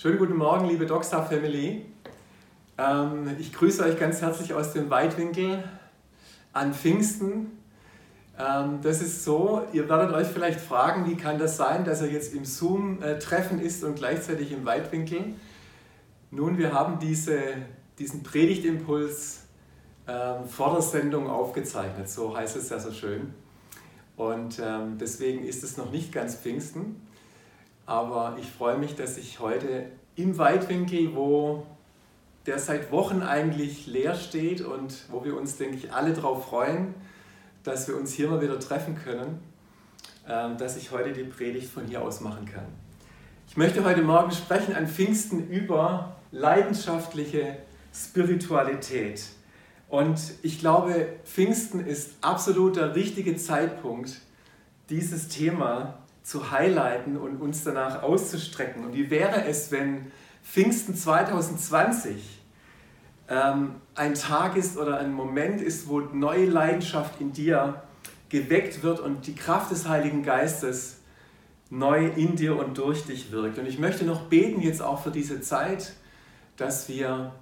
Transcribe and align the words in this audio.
Schönen 0.00 0.16
guten 0.16 0.38
Morgen, 0.38 0.66
liebe 0.66 0.86
Docstar 0.86 1.28
Family. 1.28 1.84
Ähm, 2.78 3.36
ich 3.38 3.52
grüße 3.52 3.84
euch 3.84 3.98
ganz 3.98 4.22
herzlich 4.22 4.54
aus 4.54 4.72
dem 4.72 4.88
Weitwinkel 4.88 5.62
an 6.54 6.72
Pfingsten. 6.72 7.58
Ähm, 8.38 8.78
das 8.82 9.02
ist 9.02 9.24
so, 9.24 9.66
ihr 9.74 9.90
werdet 9.90 10.14
euch 10.14 10.28
vielleicht 10.28 10.58
fragen, 10.58 11.04
wie 11.04 11.16
kann 11.16 11.38
das 11.38 11.58
sein, 11.58 11.84
dass 11.84 12.00
er 12.00 12.10
jetzt 12.10 12.32
im 12.34 12.46
Zoom-Treffen 12.46 13.60
ist 13.60 13.84
und 13.84 13.96
gleichzeitig 13.96 14.52
im 14.52 14.64
Weitwinkel? 14.64 15.34
Nun, 16.30 16.56
wir 16.56 16.72
haben 16.72 16.98
diese, 16.98 17.38
diesen 17.98 18.22
Predigtimpuls 18.22 19.42
ähm, 20.08 20.48
vor 20.48 20.72
der 20.72 20.80
Sendung 20.80 21.28
aufgezeichnet, 21.28 22.08
so 22.08 22.34
heißt 22.34 22.56
es 22.56 22.70
ja 22.70 22.80
so 22.80 22.90
schön. 22.90 23.34
Und 24.16 24.62
deswegen 25.00 25.44
ist 25.44 25.64
es 25.64 25.78
noch 25.78 25.90
nicht 25.92 26.12
ganz 26.12 26.36
Pfingsten. 26.36 26.96
Aber 27.86 28.36
ich 28.38 28.50
freue 28.50 28.78
mich, 28.78 28.94
dass 28.94 29.16
ich 29.16 29.40
heute 29.40 29.86
im 30.16 30.38
Weitwinkel, 30.38 31.14
wo 31.14 31.66
der 32.46 32.58
seit 32.58 32.90
Wochen 32.90 33.22
eigentlich 33.22 33.86
leer 33.86 34.14
steht 34.14 34.60
und 34.60 35.04
wo 35.10 35.24
wir 35.24 35.36
uns, 35.36 35.56
denke 35.56 35.76
ich, 35.76 35.92
alle 35.92 36.12
darauf 36.12 36.46
freuen, 36.46 36.94
dass 37.62 37.88
wir 37.88 37.96
uns 37.96 38.12
hier 38.12 38.28
mal 38.28 38.40
wieder 38.40 38.58
treffen 38.58 38.96
können, 38.96 39.40
ähm, 40.28 40.56
dass 40.56 40.76
ich 40.76 40.90
heute 40.90 41.12
die 41.12 41.24
Predigt 41.24 41.70
von 41.70 41.86
hier 41.86 42.02
aus 42.02 42.20
machen 42.20 42.46
kann. 42.46 42.66
Ich 43.48 43.56
möchte 43.56 43.84
heute 43.84 44.02
Morgen 44.02 44.30
sprechen 44.30 44.74
an 44.74 44.86
Pfingsten 44.86 45.48
über 45.48 46.16
leidenschaftliche 46.30 47.58
Spiritualität. 47.92 49.24
Und 49.88 50.20
ich 50.42 50.60
glaube, 50.60 51.14
Pfingsten 51.24 51.80
ist 51.84 52.12
absolut 52.20 52.76
der 52.76 52.94
richtige 52.94 53.36
Zeitpunkt, 53.36 54.20
dieses 54.88 55.28
Thema 55.28 55.98
zu 56.22 56.50
highlighten 56.50 57.16
und 57.16 57.40
uns 57.40 57.64
danach 57.64 58.02
auszustrecken. 58.02 58.84
Und 58.84 58.94
wie 58.94 59.10
wäre 59.10 59.44
es, 59.44 59.72
wenn 59.72 60.10
Pfingsten 60.42 60.94
2020 60.94 62.40
ähm, 63.28 63.76
ein 63.94 64.14
Tag 64.14 64.56
ist 64.56 64.76
oder 64.76 64.98
ein 64.98 65.12
Moment 65.12 65.60
ist, 65.60 65.88
wo 65.88 66.00
neue 66.00 66.46
Leidenschaft 66.46 67.20
in 67.20 67.32
dir 67.32 67.82
geweckt 68.28 68.82
wird 68.82 69.00
und 69.00 69.26
die 69.26 69.34
Kraft 69.34 69.70
des 69.70 69.88
Heiligen 69.88 70.22
Geistes 70.22 70.98
neu 71.70 72.06
in 72.06 72.36
dir 72.36 72.58
und 72.58 72.78
durch 72.78 73.04
dich 73.04 73.30
wirkt. 73.30 73.58
Und 73.58 73.66
ich 73.66 73.78
möchte 73.78 74.04
noch 74.04 74.22
beten 74.22 74.60
jetzt 74.60 74.82
auch 74.82 75.02
für 75.02 75.10
diese 75.10 75.40
Zeit, 75.40 75.94
dass 76.56 76.88
wir 76.88 77.32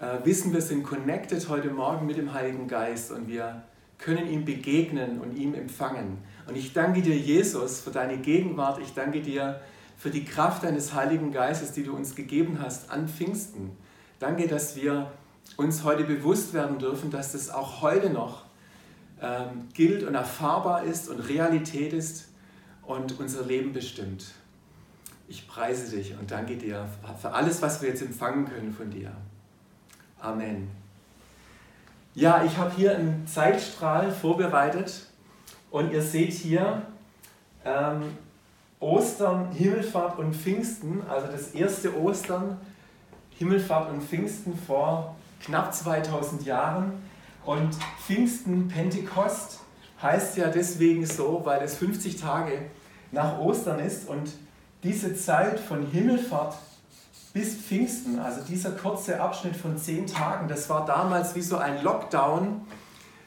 äh, 0.00 0.24
wissen, 0.24 0.52
wir 0.52 0.62
sind 0.62 0.82
connected 0.82 1.48
heute 1.48 1.70
Morgen 1.70 2.06
mit 2.06 2.16
dem 2.16 2.32
Heiligen 2.32 2.68
Geist 2.68 3.12
und 3.12 3.28
wir 3.28 3.62
können 3.98 4.28
ihm 4.28 4.44
begegnen 4.44 5.20
und 5.20 5.36
ihm 5.36 5.54
empfangen. 5.54 6.18
Und 6.46 6.56
ich 6.56 6.72
danke 6.72 7.02
dir, 7.02 7.16
Jesus, 7.16 7.80
für 7.80 7.90
deine 7.90 8.18
Gegenwart. 8.18 8.78
Ich 8.80 8.94
danke 8.94 9.20
dir 9.20 9.60
für 9.96 10.10
die 10.10 10.24
Kraft 10.24 10.62
deines 10.62 10.94
Heiligen 10.94 11.32
Geistes, 11.32 11.72
die 11.72 11.82
du 11.82 11.94
uns 11.94 12.14
gegeben 12.14 12.58
hast 12.60 12.90
an 12.90 13.08
Pfingsten. 13.08 13.72
Danke, 14.18 14.46
dass 14.46 14.76
wir 14.76 15.10
uns 15.56 15.84
heute 15.84 16.04
bewusst 16.04 16.54
werden 16.54 16.78
dürfen, 16.78 17.10
dass 17.10 17.32
das 17.32 17.50
auch 17.50 17.82
heute 17.82 18.10
noch 18.10 18.44
ähm, 19.20 19.68
gilt 19.74 20.04
und 20.04 20.14
erfahrbar 20.14 20.84
ist 20.84 21.08
und 21.08 21.20
Realität 21.20 21.92
ist 21.92 22.28
und 22.82 23.18
unser 23.18 23.44
Leben 23.44 23.72
bestimmt. 23.72 24.26
Ich 25.28 25.48
preise 25.48 25.96
dich 25.96 26.16
und 26.18 26.30
danke 26.30 26.56
dir 26.56 26.88
für 27.20 27.32
alles, 27.32 27.60
was 27.62 27.82
wir 27.82 27.88
jetzt 27.88 28.02
empfangen 28.02 28.46
können 28.46 28.72
von 28.72 28.90
dir. 28.90 29.12
Amen. 30.20 30.68
Ja, 32.14 32.44
ich 32.44 32.56
habe 32.56 32.72
hier 32.76 32.96
einen 32.96 33.26
Zeitstrahl 33.26 34.12
vorbereitet 34.12 35.06
und 35.70 35.92
ihr 35.92 36.02
seht 36.02 36.32
hier 36.32 36.82
ähm, 37.64 38.02
Ostern, 38.80 39.50
Himmelfahrt 39.52 40.18
und 40.18 40.34
Pfingsten, 40.34 41.02
also 41.08 41.26
das 41.28 41.48
erste 41.48 41.98
Ostern, 41.98 42.58
Himmelfahrt 43.30 43.90
und 43.90 44.02
Pfingsten 44.02 44.56
vor 44.56 45.16
knapp 45.42 45.74
2000 45.74 46.44
Jahren. 46.44 46.92
Und 47.44 47.76
Pfingsten, 48.04 48.68
Pentekost, 48.68 49.60
heißt 50.02 50.36
ja 50.36 50.48
deswegen 50.48 51.06
so, 51.06 51.42
weil 51.44 51.62
es 51.62 51.76
50 51.76 52.16
Tage 52.16 52.62
nach 53.12 53.38
Ostern 53.38 53.78
ist 53.78 54.08
und 54.08 54.32
diese 54.82 55.14
Zeit 55.14 55.58
von 55.58 55.86
Himmelfahrt 55.86 56.54
bis 57.32 57.54
Pfingsten, 57.56 58.18
also 58.18 58.40
dieser 58.42 58.72
kurze 58.72 59.20
Abschnitt 59.20 59.56
von 59.56 59.76
zehn 59.78 60.06
Tagen, 60.06 60.48
das 60.48 60.68
war 60.68 60.84
damals 60.84 61.34
wie 61.34 61.42
so 61.42 61.56
ein 61.56 61.82
Lockdown, 61.82 62.62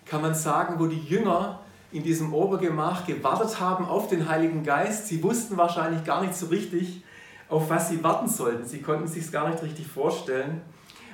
kann 0.06 0.22
man 0.22 0.34
sagen, 0.34 0.76
wo 0.80 0.88
die 0.88 1.00
Jünger 1.00 1.60
in 1.92 2.04
diesem 2.04 2.34
Obergemach 2.34 3.06
gewartet 3.08 3.60
haben 3.60 3.86
auf 3.86 4.08
den 4.08 4.30
Heiligen 4.30 4.64
Geist. 4.64 5.08
Sie 5.08 5.24
wussten 5.24 5.58
wahrscheinlich 5.58 6.04
gar 6.04 6.22
nicht 6.22 6.36
so 6.36 6.48
richtig, 6.48 7.04
auf 7.48 7.70
was 7.70 7.90
sie 7.90 8.04
warten 8.04 8.28
sollten. 8.28 8.66
Sie 8.66 8.82
konnten 8.82 9.08
sich 9.08 9.32
gar 9.32 9.50
nicht 9.50 9.64
richtig 9.64 9.88
vorstellen. 9.88 10.62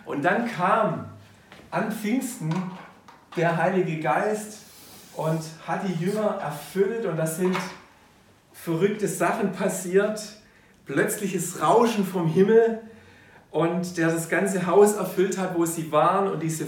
Und 0.06 0.24
dann 0.24 0.48
kam 0.48 1.06
an 1.72 1.92
Pfingsten 1.92 2.54
der 3.38 3.58
Heilige 3.58 4.00
Geist 4.00 4.60
und 5.16 5.42
hat 5.66 5.82
die 5.88 6.06
Jünger 6.06 6.38
erfüllt 6.42 7.06
und 7.06 7.18
das 7.18 7.38
sind 7.38 7.56
verrückte 8.54 9.08
Sachen 9.08 9.52
passiert 9.52 10.22
plötzliches 10.86 11.62
Rauschen 11.62 12.06
vom 12.06 12.28
Himmel 12.28 12.82
und 13.52 13.98
der 13.98 14.12
das 14.12 14.30
ganze 14.30 14.66
Haus 14.68 14.94
erfüllt 14.94 15.38
hat, 15.38 15.58
wo 15.58 15.66
sie 15.66 15.92
waren 15.92 16.28
und 16.30 16.44
diese 16.44 16.66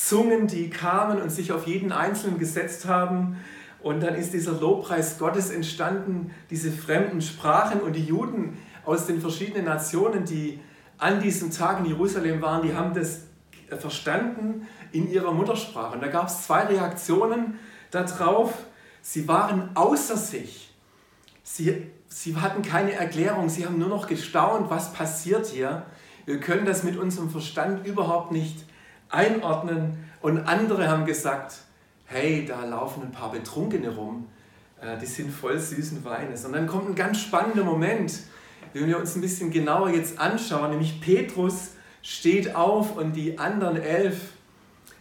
Flammenzungen, 0.00 0.46
die 0.46 0.70
kamen 0.70 1.20
und 1.20 1.30
sich 1.30 1.52
auf 1.52 1.66
jeden 1.66 1.92
Einzelnen 1.92 2.38
gesetzt 2.38 2.86
haben. 2.86 3.36
Und 3.82 4.02
dann 4.02 4.14
ist 4.14 4.32
dieser 4.32 4.52
Lobpreis 4.52 5.18
Gottes 5.18 5.50
entstanden, 5.50 6.34
diese 6.48 6.72
fremden 6.72 7.20
Sprachen 7.20 7.80
und 7.80 7.94
die 7.94 8.04
Juden 8.04 8.58
aus 8.84 9.06
den 9.06 9.20
verschiedenen 9.20 9.66
Nationen, 9.66 10.24
die 10.24 10.60
an 10.98 11.20
diesem 11.20 11.50
Tag 11.50 11.80
in 11.80 11.86
Jerusalem 11.86 12.42
waren, 12.42 12.62
die 12.62 12.74
haben 12.74 12.94
das 12.94 13.22
verstanden 13.78 14.66
in 14.92 15.10
ihrer 15.10 15.32
Muttersprache. 15.32 15.94
Und 15.94 16.02
da 16.02 16.08
gab 16.08 16.28
es 16.28 16.46
zwei 16.46 16.64
Reaktionen 16.64 17.58
darauf. 17.90 18.52
Sie 19.02 19.28
waren 19.28 19.70
außer 19.76 20.16
sich. 20.16 20.74
Sie 21.42 21.86
sie 22.08 22.36
hatten 22.36 22.62
keine 22.62 22.92
Erklärung, 22.92 23.48
sie 23.48 23.64
haben 23.64 23.78
nur 23.78 23.88
noch 23.88 24.08
gestaunt, 24.08 24.68
was 24.68 24.92
passiert 24.92 25.46
hier. 25.46 25.86
Wir 26.26 26.40
können 26.40 26.66
das 26.66 26.82
mit 26.82 26.98
unserem 26.98 27.30
Verstand 27.30 27.86
überhaupt 27.86 28.32
nicht 28.32 28.64
einordnen. 29.10 30.04
Und 30.20 30.38
andere 30.46 30.88
haben 30.88 31.04
gesagt, 31.04 31.58
hey, 32.06 32.44
da 32.46 32.64
laufen 32.64 33.02
ein 33.02 33.12
paar 33.12 33.30
Betrunkene 33.30 33.94
rum, 33.94 34.28
äh, 34.80 34.98
die 34.98 35.06
sind 35.06 35.30
voll 35.30 35.58
süßen 35.58 36.04
Weines. 36.04 36.44
Und 36.44 36.52
dann 36.52 36.66
kommt 36.66 36.88
ein 36.88 36.94
ganz 36.94 37.20
spannender 37.20 37.64
Moment, 37.64 38.12
wenn 38.72 38.86
wir 38.86 38.98
uns 38.98 39.16
ein 39.16 39.20
bisschen 39.20 39.50
genauer 39.50 39.90
jetzt 39.90 40.18
anschauen, 40.18 40.70
nämlich 40.70 41.00
Petrus 41.00 41.70
steht 42.02 42.54
auf 42.54 42.96
und 42.96 43.14
die 43.14 43.38
anderen 43.38 43.76
elf 43.76 44.32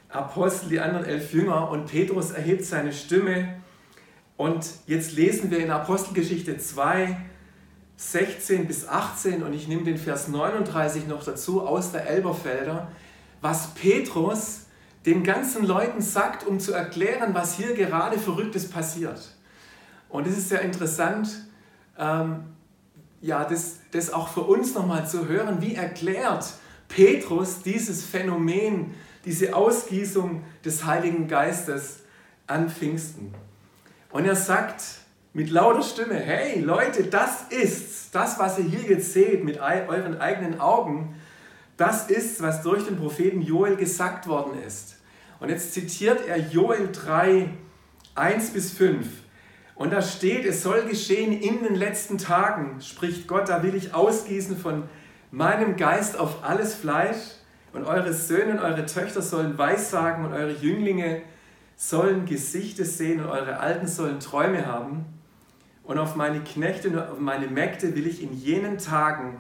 Apostel, 0.10 0.70
die 0.70 0.80
anderen 0.80 1.06
elf 1.06 1.34
Jünger 1.34 1.70
und 1.70 1.86
Petrus 1.86 2.32
erhebt 2.32 2.66
seine 2.66 2.92
Stimme. 2.92 3.60
Und 4.38 4.66
jetzt 4.88 5.14
lesen 5.14 5.52
wir 5.52 5.60
in 5.60 5.70
Apostelgeschichte 5.70 6.58
2, 6.58 7.16
16 7.98 8.66
bis 8.66 8.88
18 8.88 9.44
und 9.44 9.54
ich 9.54 9.68
nehme 9.68 9.84
den 9.84 9.98
Vers 9.98 10.30
39 10.30 11.08
noch 11.08 11.24
dazu 11.24 11.62
aus 11.62 11.92
der 11.92 12.08
Elberfelder, 12.08 12.88
was 13.42 13.74
Petrus 13.74 14.62
den 15.06 15.24
ganzen 15.24 15.66
Leuten 15.66 16.02
sagt, 16.02 16.46
um 16.46 16.60
zu 16.60 16.74
erklären, 16.74 17.34
was 17.34 17.56
hier 17.56 17.74
gerade 17.74 18.18
Verrücktes 18.18 18.70
passiert. 18.70 19.36
Und 20.10 20.28
es 20.28 20.38
ist 20.38 20.50
sehr 20.50 20.62
interessant, 20.62 21.30
ähm, 21.98 22.44
ja, 23.22 23.46
das, 23.46 23.78
das 23.92 24.12
auch 24.12 24.30
für 24.30 24.42
uns 24.42 24.74
nochmal 24.74 25.08
zu 25.08 25.28
hören, 25.28 25.62
wie 25.62 25.76
erklärt 25.76 26.54
Petrus 26.88 27.62
dieses 27.62 28.06
Phänomen, 28.06 28.94
diese 29.26 29.56
Ausgießung 29.56 30.44
des 30.64 30.86
Heiligen 30.86 31.28
Geistes 31.28 32.00
an 32.48 32.70
Pfingsten. 32.70 33.34
Und 34.12 34.26
er 34.26 34.36
sagt 34.36 34.84
mit 35.34 35.50
lauter 35.52 35.84
Stimme, 35.84 36.16
hey 36.16 36.60
Leute, 36.60 37.04
das 37.04 37.44
ist 37.50 38.16
das, 38.16 38.40
was 38.40 38.58
ihr 38.58 38.66
hier 38.66 38.90
jetzt 38.90 39.14
seht 39.14 39.44
mit 39.44 39.60
euren 39.60 40.20
eigenen 40.20 40.60
Augen, 40.60 41.16
das 41.80 42.10
ist, 42.10 42.42
was 42.42 42.62
durch 42.62 42.86
den 42.86 42.98
Propheten 42.98 43.42
Joel 43.42 43.78
gesagt 43.78 44.28
worden 44.28 44.62
ist. 44.62 44.98
Und 45.40 45.48
jetzt 45.50 45.74
zitiert 45.74 46.28
er 46.28 46.38
Joel 46.38 46.90
3, 46.92 47.50
1 48.16 48.50
bis 48.52 48.74
5. 48.74 49.08
Und 49.76 49.94
da 49.94 50.02
steht, 50.02 50.46
es 50.46 50.62
soll 50.62 50.82
geschehen 50.82 51.32
in 51.32 51.64
den 51.64 51.76
letzten 51.76 52.18
Tagen, 52.18 52.82
spricht 52.82 53.30
Gott, 53.30 53.48
da 53.48 53.64
will 53.64 53.76
ich 53.76 53.94
ausgießen 53.94 54.58
von 54.58 54.84
meinem 55.32 55.78
Geist 55.78 56.20
auf 56.20 56.44
alles 56.44 56.76
Fleisch 56.76 57.18
und 57.72 57.86
eure 57.86 58.12
Söhne 58.12 58.52
und 58.52 58.60
eure 58.60 58.86
Töchter 58.86 59.22
sollen 59.22 59.58
Weissagen 59.58 60.26
und 60.26 60.34
eure 60.34 60.52
Jünglinge 60.52 61.22
sollen 61.78 62.26
Gesichter 62.26 62.84
sehen 62.84 63.22
und 63.22 63.30
eure 63.30 63.62
Alten 63.62 63.88
sollen 63.88 64.20
Träume 64.20 64.66
haben. 64.66 65.06
Und 65.84 65.98
auf 65.98 66.18
meine 66.18 66.42
Knechte 66.42 66.90
und 66.90 67.00
auf 67.00 67.20
meine 67.20 67.48
Mägde 67.48 67.96
will 67.96 68.06
ich 68.06 68.22
in 68.22 68.34
jenen 68.34 68.80
Tagen 68.80 69.38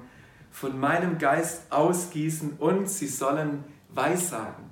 von 0.51 0.80
meinem 0.80 1.18
Geist 1.18 1.72
ausgießen 1.72 2.57
und 2.60 2.90
sie 2.90 3.07
sollen 3.07 3.63
Weissagen. 3.90 4.69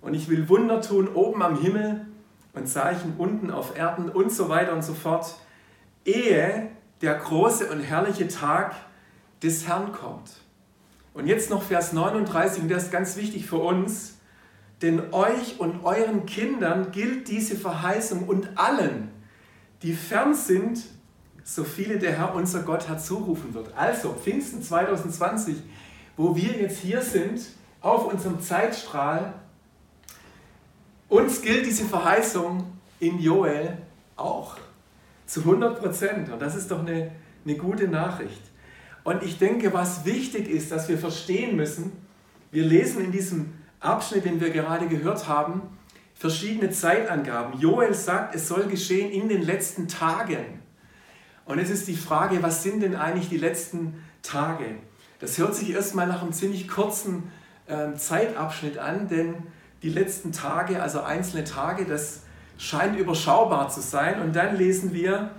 Und 0.00 0.14
ich 0.14 0.28
will 0.28 0.48
Wunder 0.48 0.80
tun 0.80 1.08
oben 1.08 1.42
am 1.42 1.60
Himmel 1.60 2.06
und 2.52 2.68
Zeichen 2.68 3.14
unten 3.18 3.50
auf 3.50 3.76
Erden 3.76 4.08
und 4.08 4.32
so 4.32 4.48
weiter 4.48 4.72
und 4.72 4.82
so 4.82 4.94
fort, 4.94 5.34
ehe 6.04 6.70
der 7.00 7.14
große 7.14 7.70
und 7.70 7.80
herrliche 7.80 8.28
Tag 8.28 8.74
des 9.42 9.66
Herrn 9.66 9.92
kommt. 9.92 10.30
Und 11.14 11.26
jetzt 11.26 11.50
noch 11.50 11.62
Vers 11.62 11.92
39, 11.92 12.62
und 12.62 12.68
der 12.68 12.78
ist 12.78 12.92
ganz 12.92 13.16
wichtig 13.16 13.46
für 13.46 13.58
uns. 13.58 14.18
Denn 14.82 15.12
euch 15.12 15.58
und 15.58 15.84
euren 15.84 16.26
Kindern 16.26 16.92
gilt 16.92 17.28
diese 17.28 17.56
Verheißung 17.56 18.28
und 18.28 18.56
allen, 18.56 19.10
die 19.82 19.92
fern 19.92 20.34
sind, 20.34 20.84
so 21.48 21.64
viele 21.64 21.98
der 21.98 22.12
Herr 22.12 22.34
unser 22.34 22.62
Gott 22.62 22.90
hat 22.90 23.02
zurufen 23.02 23.54
wird. 23.54 23.74
Also 23.74 24.12
Pfingsten 24.12 24.62
2020, 24.62 25.56
wo 26.14 26.36
wir 26.36 26.52
jetzt 26.52 26.80
hier 26.80 27.00
sind, 27.00 27.40
auf 27.80 28.12
unserem 28.12 28.38
Zeitstrahl, 28.42 29.32
uns 31.08 31.40
gilt 31.40 31.64
diese 31.64 31.86
Verheißung 31.86 32.66
in 33.00 33.18
Joel 33.18 33.78
auch 34.16 34.58
zu 35.24 35.40
100 35.40 35.80
Prozent. 35.80 36.30
Und 36.30 36.42
das 36.42 36.54
ist 36.54 36.70
doch 36.70 36.80
eine, 36.80 37.12
eine 37.46 37.56
gute 37.56 37.88
Nachricht. 37.88 38.42
Und 39.02 39.22
ich 39.22 39.38
denke, 39.38 39.72
was 39.72 40.04
wichtig 40.04 40.50
ist, 40.50 40.70
dass 40.70 40.86
wir 40.90 40.98
verstehen 40.98 41.56
müssen, 41.56 41.92
wir 42.50 42.64
lesen 42.64 43.02
in 43.02 43.10
diesem 43.10 43.54
Abschnitt, 43.80 44.26
den 44.26 44.38
wir 44.38 44.50
gerade 44.50 44.86
gehört 44.86 45.26
haben, 45.28 45.62
verschiedene 46.14 46.70
Zeitangaben. 46.70 47.58
Joel 47.58 47.94
sagt, 47.94 48.34
es 48.34 48.48
soll 48.48 48.64
geschehen 48.64 49.10
in 49.10 49.30
den 49.30 49.40
letzten 49.40 49.88
Tagen. 49.88 50.57
Und 51.48 51.58
es 51.58 51.70
ist 51.70 51.88
die 51.88 51.96
Frage, 51.96 52.42
was 52.42 52.62
sind 52.62 52.82
denn 52.82 52.94
eigentlich 52.94 53.30
die 53.30 53.38
letzten 53.38 54.04
Tage? 54.22 54.66
Das 55.18 55.38
hört 55.38 55.54
sich 55.54 55.70
erstmal 55.70 56.06
nach 56.06 56.20
einem 56.20 56.34
ziemlich 56.34 56.68
kurzen 56.68 57.32
äh, 57.66 57.94
Zeitabschnitt 57.94 58.76
an, 58.76 59.08
denn 59.08 59.34
die 59.82 59.88
letzten 59.88 60.30
Tage, 60.32 60.82
also 60.82 61.00
einzelne 61.00 61.44
Tage, 61.44 61.86
das 61.86 62.20
scheint 62.58 62.98
überschaubar 62.98 63.70
zu 63.70 63.80
sein. 63.80 64.20
Und 64.20 64.36
dann 64.36 64.56
lesen 64.58 64.92
wir, 64.92 65.30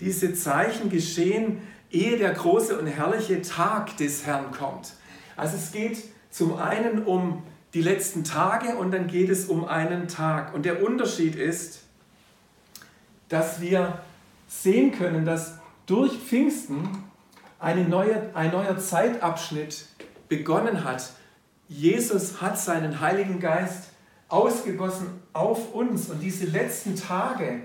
diese 0.00 0.32
Zeichen 0.32 0.88
geschehen, 0.88 1.60
ehe 1.90 2.16
der 2.16 2.32
große 2.32 2.78
und 2.78 2.86
herrliche 2.86 3.42
Tag 3.42 3.94
des 3.98 4.24
Herrn 4.24 4.52
kommt. 4.52 4.94
Also 5.36 5.56
es 5.56 5.70
geht 5.70 6.02
zum 6.30 6.56
einen 6.56 7.04
um 7.04 7.42
die 7.74 7.82
letzten 7.82 8.24
Tage 8.24 8.76
und 8.76 8.90
dann 8.90 9.06
geht 9.06 9.28
es 9.28 9.44
um 9.44 9.66
einen 9.66 10.08
Tag. 10.08 10.54
Und 10.54 10.64
der 10.64 10.82
Unterschied 10.82 11.36
ist, 11.36 11.82
dass 13.28 13.60
wir 13.60 14.00
sehen 14.60 14.92
können, 14.92 15.24
dass 15.24 15.58
durch 15.86 16.12
Pfingsten 16.18 16.88
eine 17.58 17.84
neue, 17.84 18.30
ein 18.34 18.50
neuer 18.50 18.78
Zeitabschnitt 18.78 19.86
begonnen 20.28 20.84
hat. 20.84 21.12
Jesus 21.68 22.40
hat 22.40 22.58
seinen 22.58 23.00
Heiligen 23.00 23.40
Geist 23.40 23.90
ausgegossen 24.28 25.22
auf 25.32 25.74
uns 25.74 26.08
und 26.08 26.20
diese 26.20 26.46
letzten 26.46 26.96
Tage, 26.96 27.62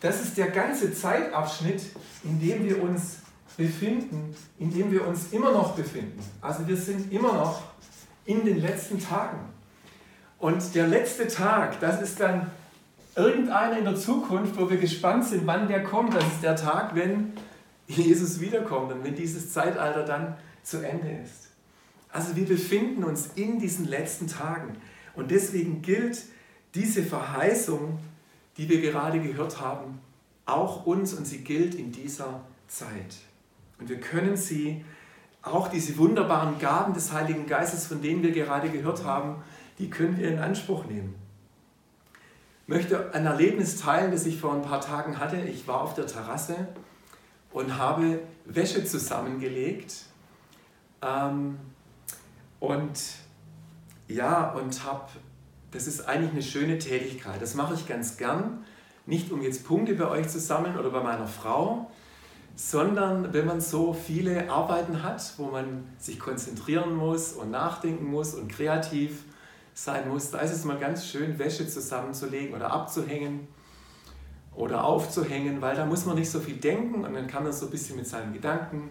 das 0.00 0.22
ist 0.22 0.36
der 0.36 0.48
ganze 0.48 0.92
Zeitabschnitt, 0.92 1.82
in 2.24 2.40
dem 2.40 2.64
wir 2.64 2.82
uns 2.82 3.18
befinden, 3.56 4.34
in 4.58 4.72
dem 4.72 4.90
wir 4.90 5.06
uns 5.06 5.32
immer 5.32 5.52
noch 5.52 5.74
befinden. 5.74 6.18
Also 6.40 6.66
wir 6.66 6.76
sind 6.76 7.12
immer 7.12 7.32
noch 7.32 7.62
in 8.24 8.44
den 8.44 8.60
letzten 8.60 9.00
Tagen. 9.00 9.38
Und 10.38 10.74
der 10.74 10.86
letzte 10.86 11.28
Tag, 11.28 11.80
das 11.80 12.02
ist 12.02 12.20
dann 12.20 12.50
irgendeiner 13.16 13.78
in 13.78 13.84
der 13.84 13.96
Zukunft, 13.96 14.56
wo 14.58 14.68
wir 14.70 14.76
gespannt 14.76 15.24
sind, 15.24 15.46
wann 15.46 15.68
der 15.68 15.82
kommt. 15.82 16.14
Das 16.14 16.24
ist 16.24 16.42
der 16.42 16.54
Tag, 16.54 16.94
wenn 16.94 17.32
Jesus 17.86 18.40
wiederkommt 18.40 18.92
und 18.92 19.04
wenn 19.04 19.14
dieses 19.14 19.52
Zeitalter 19.52 20.04
dann 20.04 20.36
zu 20.62 20.86
Ende 20.86 21.10
ist. 21.24 21.48
Also 22.12 22.36
wir 22.36 22.46
befinden 22.46 23.04
uns 23.04 23.30
in 23.34 23.58
diesen 23.58 23.88
letzten 23.88 24.26
Tagen. 24.26 24.76
Und 25.14 25.30
deswegen 25.30 25.82
gilt 25.82 26.22
diese 26.74 27.02
Verheißung, 27.02 27.98
die 28.58 28.68
wir 28.68 28.80
gerade 28.80 29.20
gehört 29.20 29.60
haben, 29.60 30.00
auch 30.44 30.86
uns 30.86 31.14
und 31.14 31.26
sie 31.26 31.38
gilt 31.38 31.74
in 31.74 31.92
dieser 31.92 32.42
Zeit. 32.68 33.16
Und 33.78 33.88
wir 33.88 33.98
können 33.98 34.36
sie, 34.36 34.84
auch 35.42 35.68
diese 35.68 35.96
wunderbaren 35.96 36.58
Gaben 36.58 36.92
des 36.92 37.12
Heiligen 37.12 37.46
Geistes, 37.46 37.86
von 37.86 38.02
denen 38.02 38.22
wir 38.22 38.32
gerade 38.32 38.68
gehört 38.68 39.04
haben, 39.04 39.36
die 39.78 39.88
können 39.88 40.18
wir 40.18 40.28
in 40.28 40.38
Anspruch 40.38 40.86
nehmen 40.86 41.14
möchte 42.66 43.12
ein 43.14 43.26
Erlebnis 43.26 43.80
teilen, 43.80 44.10
das 44.10 44.26
ich 44.26 44.40
vor 44.40 44.54
ein 44.54 44.62
paar 44.62 44.80
Tagen 44.80 45.18
hatte. 45.18 45.40
Ich 45.40 45.66
war 45.68 45.80
auf 45.80 45.94
der 45.94 46.06
Terrasse 46.06 46.68
und 47.52 47.78
habe 47.78 48.20
Wäsche 48.44 48.84
zusammengelegt. 48.84 49.94
Ähm, 51.02 51.58
und 52.60 52.98
ja, 54.08 54.50
und 54.52 54.84
habe, 54.84 55.06
das 55.70 55.86
ist 55.86 56.08
eigentlich 56.08 56.32
eine 56.32 56.42
schöne 56.42 56.78
Tätigkeit. 56.78 57.40
Das 57.40 57.54
mache 57.54 57.74
ich 57.74 57.86
ganz 57.86 58.16
gern. 58.16 58.64
Nicht 59.04 59.30
um 59.30 59.42
jetzt 59.42 59.64
Punkte 59.64 59.94
bei 59.94 60.08
euch 60.08 60.28
zu 60.28 60.40
sammeln 60.40 60.76
oder 60.76 60.90
bei 60.90 61.00
meiner 61.00 61.28
Frau, 61.28 61.90
sondern 62.56 63.32
wenn 63.32 63.46
man 63.46 63.60
so 63.60 63.92
viele 63.92 64.50
Arbeiten 64.50 65.04
hat, 65.04 65.34
wo 65.36 65.46
man 65.46 65.84
sich 65.98 66.18
konzentrieren 66.18 66.96
muss 66.96 67.32
und 67.32 67.50
nachdenken 67.52 68.06
muss 68.06 68.34
und 68.34 68.50
kreativ 68.50 69.22
sein 69.76 70.08
muss, 70.08 70.30
da 70.30 70.38
ist 70.38 70.52
es 70.52 70.64
mal 70.64 70.78
ganz 70.78 71.06
schön, 71.06 71.38
Wäsche 71.38 71.68
zusammenzulegen 71.68 72.54
oder 72.54 72.70
abzuhängen 72.72 73.46
oder 74.54 74.82
aufzuhängen, 74.84 75.60
weil 75.60 75.76
da 75.76 75.84
muss 75.84 76.06
man 76.06 76.16
nicht 76.16 76.30
so 76.30 76.40
viel 76.40 76.56
denken 76.56 77.04
und 77.04 77.12
dann 77.12 77.26
kann 77.26 77.44
man 77.44 77.52
so 77.52 77.66
ein 77.66 77.70
bisschen 77.70 77.96
mit 77.96 78.06
seinen 78.06 78.32
Gedanken 78.32 78.88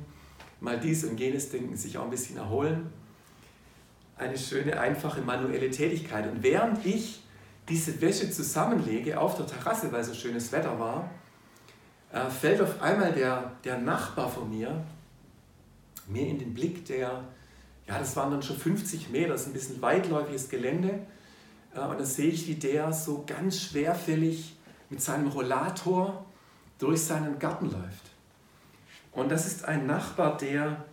mal 0.60 0.80
dies 0.80 1.04
und 1.04 1.20
jenes 1.20 1.50
denken, 1.50 1.76
sich 1.76 1.98
auch 1.98 2.04
ein 2.04 2.12
bisschen 2.12 2.38
erholen. 2.38 2.94
Eine 4.16 4.38
schöne, 4.38 4.80
einfache 4.80 5.22
manuelle 5.22 5.72
Tätigkeit. 5.72 6.32
Und 6.32 6.44
während 6.44 6.86
ich 6.86 7.24
diese 7.68 8.00
Wäsche 8.00 8.30
zusammenlege 8.30 9.20
auf 9.20 9.38
der 9.38 9.48
Terrasse, 9.48 9.92
weil 9.92 10.04
so 10.04 10.14
schönes 10.14 10.52
Wetter 10.52 10.80
war, 10.80 11.10
äh, 12.14 12.30
fällt 12.30 12.62
auf 12.62 12.80
einmal 12.80 13.12
der, 13.12 13.54
der 13.64 13.80
Nachbar 13.80 14.30
von 14.30 14.50
mir 14.56 14.86
mir 16.08 16.28
in 16.28 16.38
den 16.38 16.54
Blick, 16.54 16.86
der 16.86 17.24
ja, 17.88 18.00
das 18.00 18.16
waren 18.16 18.32
dann 18.32 18.42
schon 18.42 18.58
50 18.58 19.10
Meter, 19.10 19.30
das 19.30 19.42
ist 19.42 19.48
ein 19.48 19.54
bisschen 19.54 19.82
weitläufiges 19.82 20.50
Gelände. 20.50 21.06
Äh, 21.76 21.82
und 21.82 22.00
da 22.00 22.06
sehe 22.06 22.30
ich, 22.30 22.48
wie 22.48 22.56
der 22.56 22.92
so 22.92 23.24
ganz 23.26 23.62
schwerfällig 23.62 24.56
mit 24.90 25.02
seinem 25.02 25.28
Rollator 25.28 26.26
durch 26.80 27.02
seinen 27.02 27.40
Garten 27.40 27.72
läuft. 27.72 28.12
Und 29.12 29.30
das 29.32 29.48
ist 29.48 29.66
ein 29.66 29.86
Nachbar, 29.86 30.38
der 30.38 30.86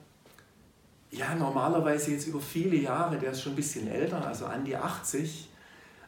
ja 1.10 1.34
normalerweise 1.34 2.12
jetzt 2.12 2.26
über 2.26 2.40
viele 2.40 2.76
Jahre, 2.76 3.18
der 3.18 3.32
ist 3.32 3.42
schon 3.42 3.52
ein 3.52 3.56
bisschen 3.56 3.88
älter, 3.88 4.26
also 4.26 4.46
an 4.46 4.64
die 4.64 4.76
80, 4.76 5.50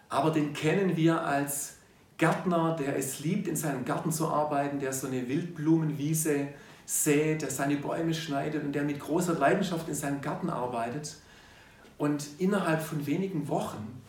aber 0.08 0.30
den 0.30 0.52
kennen 0.52 0.96
wir 0.96 1.22
als 1.22 1.76
Gärtner, 2.16 2.76
der 2.76 2.96
es 2.96 3.20
liebt, 3.20 3.48
in 3.48 3.56
seinem 3.56 3.84
Garten 3.84 4.12
zu 4.12 4.28
arbeiten, 4.28 4.78
der 4.78 4.92
so 4.92 5.08
eine 5.08 5.28
Wildblumenwiese 5.28 6.48
sät, 6.86 7.42
der 7.42 7.50
seine 7.50 7.76
Bäume 7.76 8.14
schneidet 8.14 8.64
und 8.64 8.72
der 8.72 8.82
mit 8.82 9.00
großer 9.00 9.34
Leidenschaft 9.34 9.88
in 9.88 9.94
seinem 9.94 10.20
Garten 10.20 10.50
arbeitet. 10.50 11.16
Und 11.98 12.26
innerhalb 12.38 12.82
von 12.82 13.06
wenigen 13.06 13.48
Wochen 13.48 14.02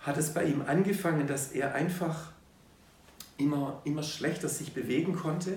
hat 0.00 0.16
es 0.16 0.34
bei 0.34 0.44
ihm 0.44 0.62
angefangen, 0.66 1.26
dass 1.26 1.52
er 1.52 1.74
einfach 1.74 2.32
immer, 3.36 3.80
immer 3.84 4.02
schlechter 4.02 4.48
sich 4.48 4.74
bewegen 4.74 5.16
konnte. 5.16 5.56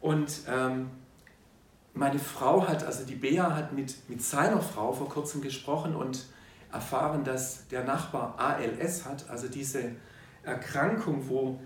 Und 0.00 0.42
ähm, 0.48 0.90
meine 1.92 2.18
Frau 2.18 2.66
hat, 2.66 2.84
also 2.84 3.04
die 3.04 3.14
Bea 3.14 3.54
hat 3.54 3.72
mit, 3.72 4.08
mit 4.08 4.22
seiner 4.22 4.60
Frau 4.60 4.92
vor 4.92 5.08
kurzem 5.08 5.40
gesprochen 5.40 5.94
und 5.94 6.26
erfahren, 6.72 7.22
dass 7.24 7.68
der 7.68 7.84
Nachbar 7.84 8.34
ALS 8.38 9.04
hat, 9.04 9.30
also 9.30 9.48
diese 9.48 9.92
Erkrankung, 10.42 11.28
wo 11.28 11.60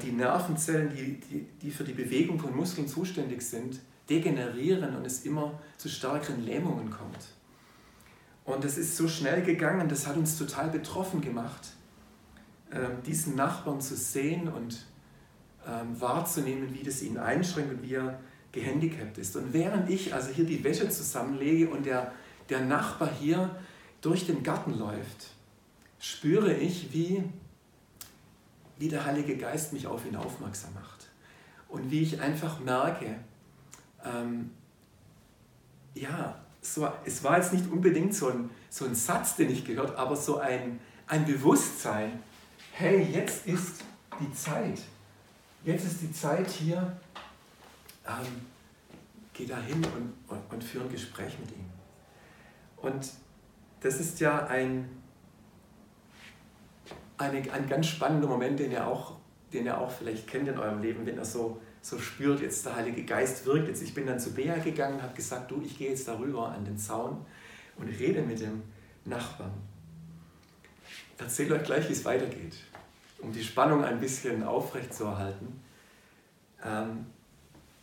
die 0.00 0.12
Nervenzellen, 0.12 0.90
die, 0.94 1.18
die, 1.18 1.46
die 1.60 1.70
für 1.70 1.82
die 1.82 1.92
Bewegung 1.92 2.38
von 2.38 2.54
Muskeln 2.54 2.86
zuständig 2.86 3.42
sind, 3.42 3.80
degenerieren 4.08 4.94
und 4.94 5.04
es 5.04 5.24
immer 5.24 5.58
zu 5.76 5.88
stärkeren 5.88 6.44
Lähmungen 6.44 6.90
kommt. 6.90 7.18
Und 8.44 8.64
es 8.64 8.76
ist 8.76 8.96
so 8.96 9.08
schnell 9.08 9.42
gegangen, 9.42 9.88
das 9.88 10.06
hat 10.06 10.16
uns 10.16 10.36
total 10.36 10.68
betroffen 10.68 11.20
gemacht, 11.20 11.70
ähm, 12.72 13.02
diesen 13.06 13.36
Nachbarn 13.36 13.80
zu 13.80 13.96
sehen 13.96 14.48
und 14.48 14.84
ähm, 15.66 16.00
wahrzunehmen, 16.00 16.74
wie 16.74 16.82
das 16.82 17.02
ihn 17.02 17.18
einschränkt 17.18 17.72
und 17.72 17.82
wie 17.82 17.94
er 17.94 18.18
gehandicapt 18.50 19.18
ist. 19.18 19.36
Und 19.36 19.52
während 19.52 19.88
ich 19.88 20.12
also 20.12 20.30
hier 20.30 20.44
die 20.44 20.62
Wäsche 20.64 20.88
zusammenlege 20.88 21.70
und 21.70 21.86
der, 21.86 22.12
der 22.48 22.60
Nachbar 22.60 23.10
hier 23.10 23.54
durch 24.00 24.26
den 24.26 24.42
Garten 24.42 24.76
läuft, 24.76 25.30
spüre 26.00 26.52
ich, 26.52 26.92
wie 26.92 27.22
wie 28.82 28.88
der 28.88 29.04
Heilige 29.04 29.36
Geist 29.36 29.72
mich 29.72 29.86
auf 29.86 30.04
ihn 30.04 30.16
aufmerksam 30.16 30.74
macht. 30.74 31.08
Und 31.68 31.92
wie 31.92 32.02
ich 32.02 32.20
einfach 32.20 32.58
merke, 32.58 33.14
ähm, 34.04 34.50
ja, 35.94 36.34
so, 36.60 36.90
es 37.04 37.22
war 37.22 37.36
jetzt 37.36 37.52
nicht 37.52 37.70
unbedingt 37.70 38.12
so 38.12 38.30
ein, 38.30 38.50
so 38.70 38.84
ein 38.84 38.96
Satz, 38.96 39.36
den 39.36 39.52
ich 39.52 39.64
gehört, 39.64 39.94
aber 39.94 40.16
so 40.16 40.38
ein, 40.38 40.80
ein 41.06 41.24
Bewusstsein, 41.24 42.24
hey, 42.72 43.04
jetzt 43.04 43.46
ist 43.46 43.84
die 44.18 44.32
Zeit. 44.32 44.82
Jetzt 45.64 45.84
ist 45.84 46.02
die 46.02 46.12
Zeit 46.12 46.50
hier, 46.50 46.96
ähm, 48.04 48.46
geh 49.32 49.46
da 49.46 49.58
hin 49.58 49.76
und, 49.76 50.12
und, 50.26 50.52
und 50.52 50.64
führe 50.64 50.86
ein 50.86 50.90
Gespräch 50.90 51.38
mit 51.38 51.52
ihm. 51.52 51.70
Und 52.78 53.12
das 53.78 54.00
ist 54.00 54.18
ja 54.18 54.44
ein, 54.46 54.88
eine, 57.18 57.38
ein 57.52 57.68
ganz 57.68 57.86
spannender 57.86 58.28
Moment, 58.28 58.58
den 58.58 58.72
ihr, 58.72 58.86
auch, 58.86 59.16
den 59.52 59.66
ihr 59.66 59.78
auch 59.78 59.90
vielleicht 59.90 60.26
kennt 60.26 60.48
in 60.48 60.58
eurem 60.58 60.80
Leben, 60.80 61.06
wenn 61.06 61.16
ihr 61.16 61.24
so 61.24 61.60
so 61.82 61.98
spürt, 61.98 62.40
jetzt 62.40 62.64
der 62.64 62.76
Heilige 62.76 63.04
Geist 63.04 63.44
wirkt. 63.44 63.68
Jetzt, 63.68 63.82
ich 63.82 63.92
bin 63.92 64.06
dann 64.06 64.18
zu 64.18 64.32
Bea 64.32 64.56
gegangen 64.58 64.94
und 64.94 65.02
habe 65.02 65.14
gesagt, 65.14 65.50
du, 65.50 65.60
ich 65.64 65.76
gehe 65.76 65.90
jetzt 65.90 66.06
darüber 66.06 66.48
an 66.48 66.64
den 66.64 66.78
Zaun 66.78 67.26
und 67.76 67.88
rede 67.88 68.22
mit 68.22 68.40
dem 68.40 68.62
Nachbarn. 69.04 69.52
Erzähle 71.18 71.56
euch 71.56 71.64
gleich, 71.64 71.88
wie 71.88 71.92
es 71.92 72.04
weitergeht, 72.04 72.54
um 73.18 73.32
die 73.32 73.42
Spannung 73.42 73.84
ein 73.84 74.00
bisschen 74.00 74.44
aufrechtzuerhalten. 74.44 75.60
Ähm, 76.64 77.06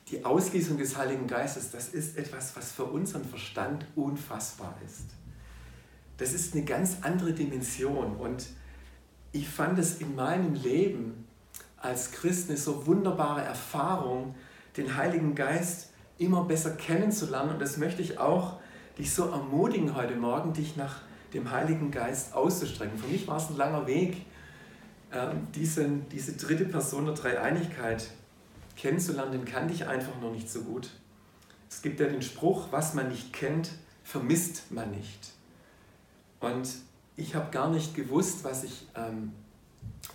die 0.08 0.24
Ausgießung 0.26 0.78
des 0.78 0.98
Heiligen 0.98 1.28
Geistes, 1.28 1.70
das 1.70 1.90
ist 1.90 2.18
etwas, 2.18 2.56
was 2.56 2.72
für 2.72 2.86
unseren 2.86 3.26
Verstand 3.26 3.86
unfassbar 3.96 4.76
ist. 4.84 5.06
Das 6.18 6.34
ist 6.34 6.56
eine 6.56 6.64
ganz 6.64 6.98
andere 7.02 7.34
Dimension 7.34 8.16
und 8.16 8.48
ich 9.32 9.48
fand 9.48 9.78
es 9.80 10.00
in 10.00 10.16
meinem 10.16 10.56
Leben 10.56 11.28
als 11.78 12.12
Christ 12.12 12.50
eine 12.50 12.58
so 12.58 12.86
wunderbare 12.86 13.44
Erfahrung, 13.44 14.36
den 14.76 14.96
Heiligen 14.96 15.36
Geist 15.36 15.92
immer 16.18 16.44
besser 16.46 16.72
kennenzulernen. 16.72 17.52
Und 17.52 17.62
das 17.62 17.78
möchte 17.78 18.02
ich 18.02 18.20
auch 18.20 18.60
dich 18.98 19.14
so 19.14 19.30
ermutigen 19.30 19.96
heute 19.96 20.16
Morgen, 20.16 20.54
dich 20.54 20.76
nach 20.76 21.02
dem 21.34 21.52
Heiligen 21.52 21.92
Geist 21.92 22.34
auszustrecken. 22.34 22.98
Für 22.98 23.08
mich 23.08 23.28
war 23.28 23.38
es 23.38 23.50
ein 23.50 23.58
langer 23.58 23.88
Weg, 23.88 24.26
ähm, 25.14 25.48
diese, 25.56 25.88
diese 26.12 26.34
dritte 26.34 26.66
Person 26.66 27.06
der 27.06 27.14
Dreieinigkeit 27.14 28.10
kennenzulernen. 28.76 29.32
Den 29.32 29.46
kannte 29.46 29.74
ich 29.74 29.88
einfach 29.88 30.20
noch 30.22 30.32
nicht 30.32 30.50
so 30.50 30.62
gut. 30.62 30.90
Es 31.70 31.82
gibt 31.82 32.00
ja 32.00 32.08
den 32.08 32.22
Spruch, 32.22 32.68
was 32.72 32.94
man 32.94 33.10
nicht 33.10 33.32
kennt, 33.32 33.72
vermisst 34.04 34.72
man 34.72 34.92
nicht. 34.92 35.34
Und 36.40 36.68
ich 37.20 37.36
habe 37.36 37.52
gar 37.52 37.70
nicht 37.70 37.96
gewusst, 37.96 38.44
was 38.44 38.64
ich, 38.64 38.88
ähm, 38.96 39.32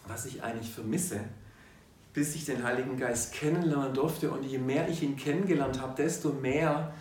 was 0.08 0.26
ich 0.26 0.42
eigentlich 0.42 0.70
vermisse 0.70 1.20
bis 2.14 2.36
ich 2.36 2.44
den 2.44 2.62
Heiligen 2.62 2.96
Geist 2.96 3.34
kennenlernen 3.34 3.92
durfte. 3.92 4.30
Und 4.30 4.44
je 4.44 4.58
mehr 4.58 4.88
ich 4.88 5.02
ihn 5.02 5.16
kennengelernt 5.16 5.80
habe, 5.80 5.94
desto 6.00 6.32
mehr 6.32 6.94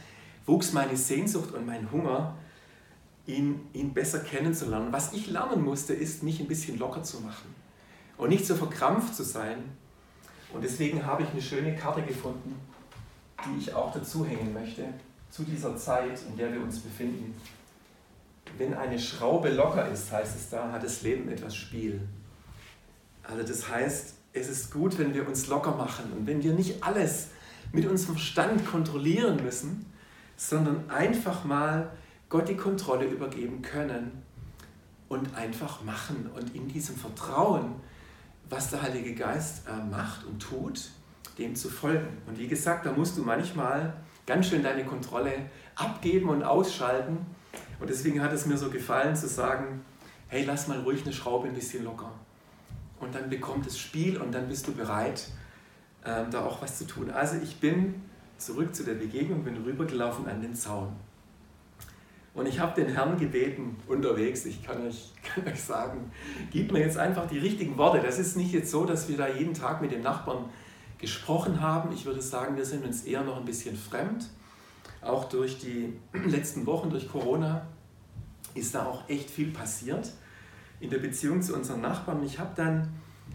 wuchs 0.45 0.73
meine 0.73 0.97
Sehnsucht 0.97 1.53
und 1.53 1.65
mein 1.65 1.89
Hunger, 1.91 2.35
ihn, 3.27 3.61
ihn 3.73 3.93
besser 3.93 4.19
kennenzulernen. 4.19 4.91
Was 4.91 5.13
ich 5.13 5.27
lernen 5.27 5.63
musste, 5.63 5.93
ist, 5.93 6.23
mich 6.23 6.41
ein 6.41 6.47
bisschen 6.47 6.77
locker 6.79 7.03
zu 7.03 7.21
machen 7.21 7.55
und 8.17 8.29
nicht 8.29 8.45
so 8.45 8.55
verkrampft 8.55 9.15
zu 9.15 9.23
sein. 9.23 9.63
Und 10.51 10.63
deswegen 10.63 11.05
habe 11.05 11.23
ich 11.23 11.29
eine 11.29 11.41
schöne 11.41 11.75
Karte 11.75 12.01
gefunden, 12.01 12.55
die 13.45 13.59
ich 13.59 13.73
auch 13.73 13.93
dazu 13.93 14.25
hängen 14.25 14.51
möchte, 14.51 14.83
zu 15.29 15.43
dieser 15.43 15.77
Zeit, 15.77 16.19
in 16.27 16.37
der 16.37 16.51
wir 16.51 16.61
uns 16.61 16.79
befinden. 16.79 17.35
Wenn 18.57 18.73
eine 18.73 18.99
Schraube 18.99 19.49
locker 19.49 19.89
ist, 19.89 20.11
heißt 20.11 20.35
es 20.35 20.49
da, 20.49 20.71
hat 20.71 20.83
das 20.83 21.01
Leben 21.01 21.29
etwas 21.29 21.55
Spiel. 21.55 22.01
Also 23.23 23.43
das 23.43 23.69
heißt, 23.69 24.15
es 24.33 24.49
ist 24.49 24.71
gut, 24.71 24.97
wenn 24.99 25.13
wir 25.13 25.27
uns 25.27 25.47
locker 25.47 25.75
machen 25.75 26.11
und 26.13 26.27
wenn 26.27 26.43
wir 26.43 26.53
nicht 26.53 26.83
alles 26.83 27.29
mit 27.71 27.85
unserem 27.85 28.15
Verstand 28.15 28.65
kontrollieren 28.65 29.43
müssen, 29.43 29.85
sondern 30.35 30.89
einfach 30.89 31.43
mal 31.43 31.91
Gott 32.29 32.49
die 32.49 32.57
Kontrolle 32.57 33.05
übergeben 33.05 33.61
können 33.61 34.23
und 35.07 35.35
einfach 35.35 35.83
machen 35.83 36.29
und 36.35 36.55
in 36.55 36.67
diesem 36.67 36.95
Vertrauen, 36.95 37.75
was 38.49 38.69
der 38.69 38.81
Heilige 38.81 39.13
Geist 39.13 39.67
äh, 39.67 39.89
macht 39.89 40.25
und 40.25 40.39
tut, 40.39 40.89
dem 41.37 41.55
zu 41.55 41.69
folgen. 41.69 42.17
Und 42.27 42.37
wie 42.37 42.47
gesagt, 42.47 42.85
da 42.85 42.91
musst 42.91 43.17
du 43.17 43.21
manchmal 43.21 43.93
ganz 44.25 44.47
schön 44.47 44.63
deine 44.63 44.85
Kontrolle 44.85 45.33
abgeben 45.75 46.29
und 46.29 46.43
ausschalten. 46.43 47.17
Und 47.83 47.89
deswegen 47.89 48.21
hat 48.21 48.31
es 48.31 48.45
mir 48.45 48.55
so 48.55 48.69
gefallen 48.69 49.13
zu 49.13 49.27
sagen, 49.27 49.81
hey, 50.29 50.45
lass 50.45 50.69
mal 50.69 50.79
ruhig 50.79 51.03
eine 51.03 51.11
Schraube 51.11 51.49
ein 51.49 51.53
bisschen 51.53 51.83
locker 51.83 52.13
und 53.01 53.13
dann 53.13 53.29
bekommt 53.29 53.67
es 53.67 53.77
Spiel 53.77 54.15
und 54.21 54.31
dann 54.31 54.47
bist 54.47 54.65
du 54.69 54.71
bereit, 54.71 55.27
ähm, 56.05 56.27
da 56.31 56.45
auch 56.45 56.61
was 56.61 56.77
zu 56.77 56.87
tun. 56.87 57.09
Also 57.11 57.35
ich 57.43 57.59
bin 57.59 57.95
zurück 58.37 58.73
zu 58.73 58.85
der 58.85 58.93
Begegnung, 58.93 59.43
bin 59.43 59.57
rübergelaufen 59.57 60.29
an 60.29 60.41
den 60.41 60.55
Zaun. 60.55 60.95
Und 62.33 62.47
ich 62.47 62.57
habe 62.57 62.81
den 62.81 62.93
Herrn 62.93 63.19
gebeten 63.19 63.75
unterwegs, 63.85 64.45
ich 64.45 64.63
kann 64.63 64.87
euch, 64.87 65.11
kann 65.21 65.45
euch 65.45 65.61
sagen, 65.61 66.09
gib 66.51 66.71
mir 66.71 66.79
jetzt 66.79 66.97
einfach 66.97 67.27
die 67.27 67.39
richtigen 67.39 67.77
Worte. 67.77 67.99
Das 67.99 68.17
ist 68.17 68.37
nicht 68.37 68.53
jetzt 68.53 68.71
so, 68.71 68.85
dass 68.85 69.09
wir 69.09 69.17
da 69.17 69.27
jeden 69.27 69.53
Tag 69.53 69.81
mit 69.81 69.91
dem 69.91 70.03
Nachbarn 70.03 70.45
gesprochen 70.99 71.59
haben. 71.59 71.91
Ich 71.91 72.05
würde 72.05 72.21
sagen, 72.21 72.55
wir 72.55 72.63
sind 72.63 72.85
uns 72.85 73.03
eher 73.03 73.25
noch 73.25 73.35
ein 73.35 73.43
bisschen 73.45 73.75
fremd. 73.75 74.29
Auch 75.05 75.25
durch 75.25 75.59
die 75.59 75.93
letzten 76.25 76.65
Wochen, 76.65 76.89
durch 76.89 77.09
Corona, 77.09 77.67
ist 78.55 78.75
da 78.75 78.85
auch 78.85 79.09
echt 79.09 79.29
viel 79.29 79.51
passiert 79.51 80.11
in 80.79 80.89
der 80.89 80.99
Beziehung 80.99 81.41
zu 81.41 81.55
unseren 81.55 81.81
Nachbarn. 81.81 82.23
Ich 82.23 82.39
habe 82.39 82.51
dann 82.55 82.93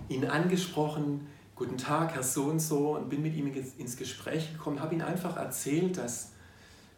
ihn 0.09 0.27
angesprochen, 0.27 1.27
guten 1.57 1.79
Tag, 1.79 2.15
Herr 2.15 2.23
so 2.23 2.45
und 2.45 2.61
so, 2.61 2.97
und 2.97 3.09
bin 3.09 3.23
mit 3.23 3.35
ihm 3.35 3.53
ins 3.79 3.97
Gespräch 3.97 4.53
gekommen, 4.53 4.81
habe 4.81 4.95
ihm 4.95 5.01
einfach 5.01 5.37
erzählt, 5.37 5.97
dass, 5.97 6.33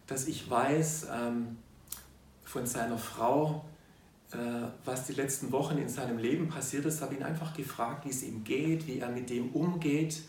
dass 0.07 0.27
ich 0.27 0.51
weiß 0.51 1.07
ähm, 1.13 1.57
von 2.45 2.67
seiner 2.67 2.99
Frau, 2.99 3.65
äh, 4.33 4.37
was 4.85 5.07
die 5.07 5.15
letzten 5.15 5.53
Wochen 5.53 5.79
in 5.79 5.89
seinem 5.89 6.19
Leben 6.19 6.49
passiert 6.49 6.85
ist, 6.85 7.01
habe 7.01 7.15
ihn 7.15 7.23
einfach 7.23 7.55
gefragt, 7.55 8.05
wie 8.05 8.11
es 8.11 8.23
ihm 8.23 8.45
geht, 8.45 8.87
wie 8.87 8.99
er 8.99 9.09
mit 9.09 9.31
dem 9.31 9.51
umgeht, 9.51 10.23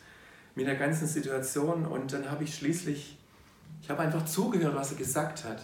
mit 0.56 0.68
der 0.68 0.76
ganzen 0.76 1.08
Situation. 1.08 1.86
Und 1.86 2.14
dann 2.14 2.30
habe 2.30 2.44
ich 2.44 2.56
schließlich, 2.56 3.18
ich 3.82 3.90
habe 3.90 4.02
einfach 4.02 4.26
zugehört, 4.26 4.76
was 4.76 4.92
er 4.92 4.98
gesagt 4.98 5.44
hat. 5.44 5.64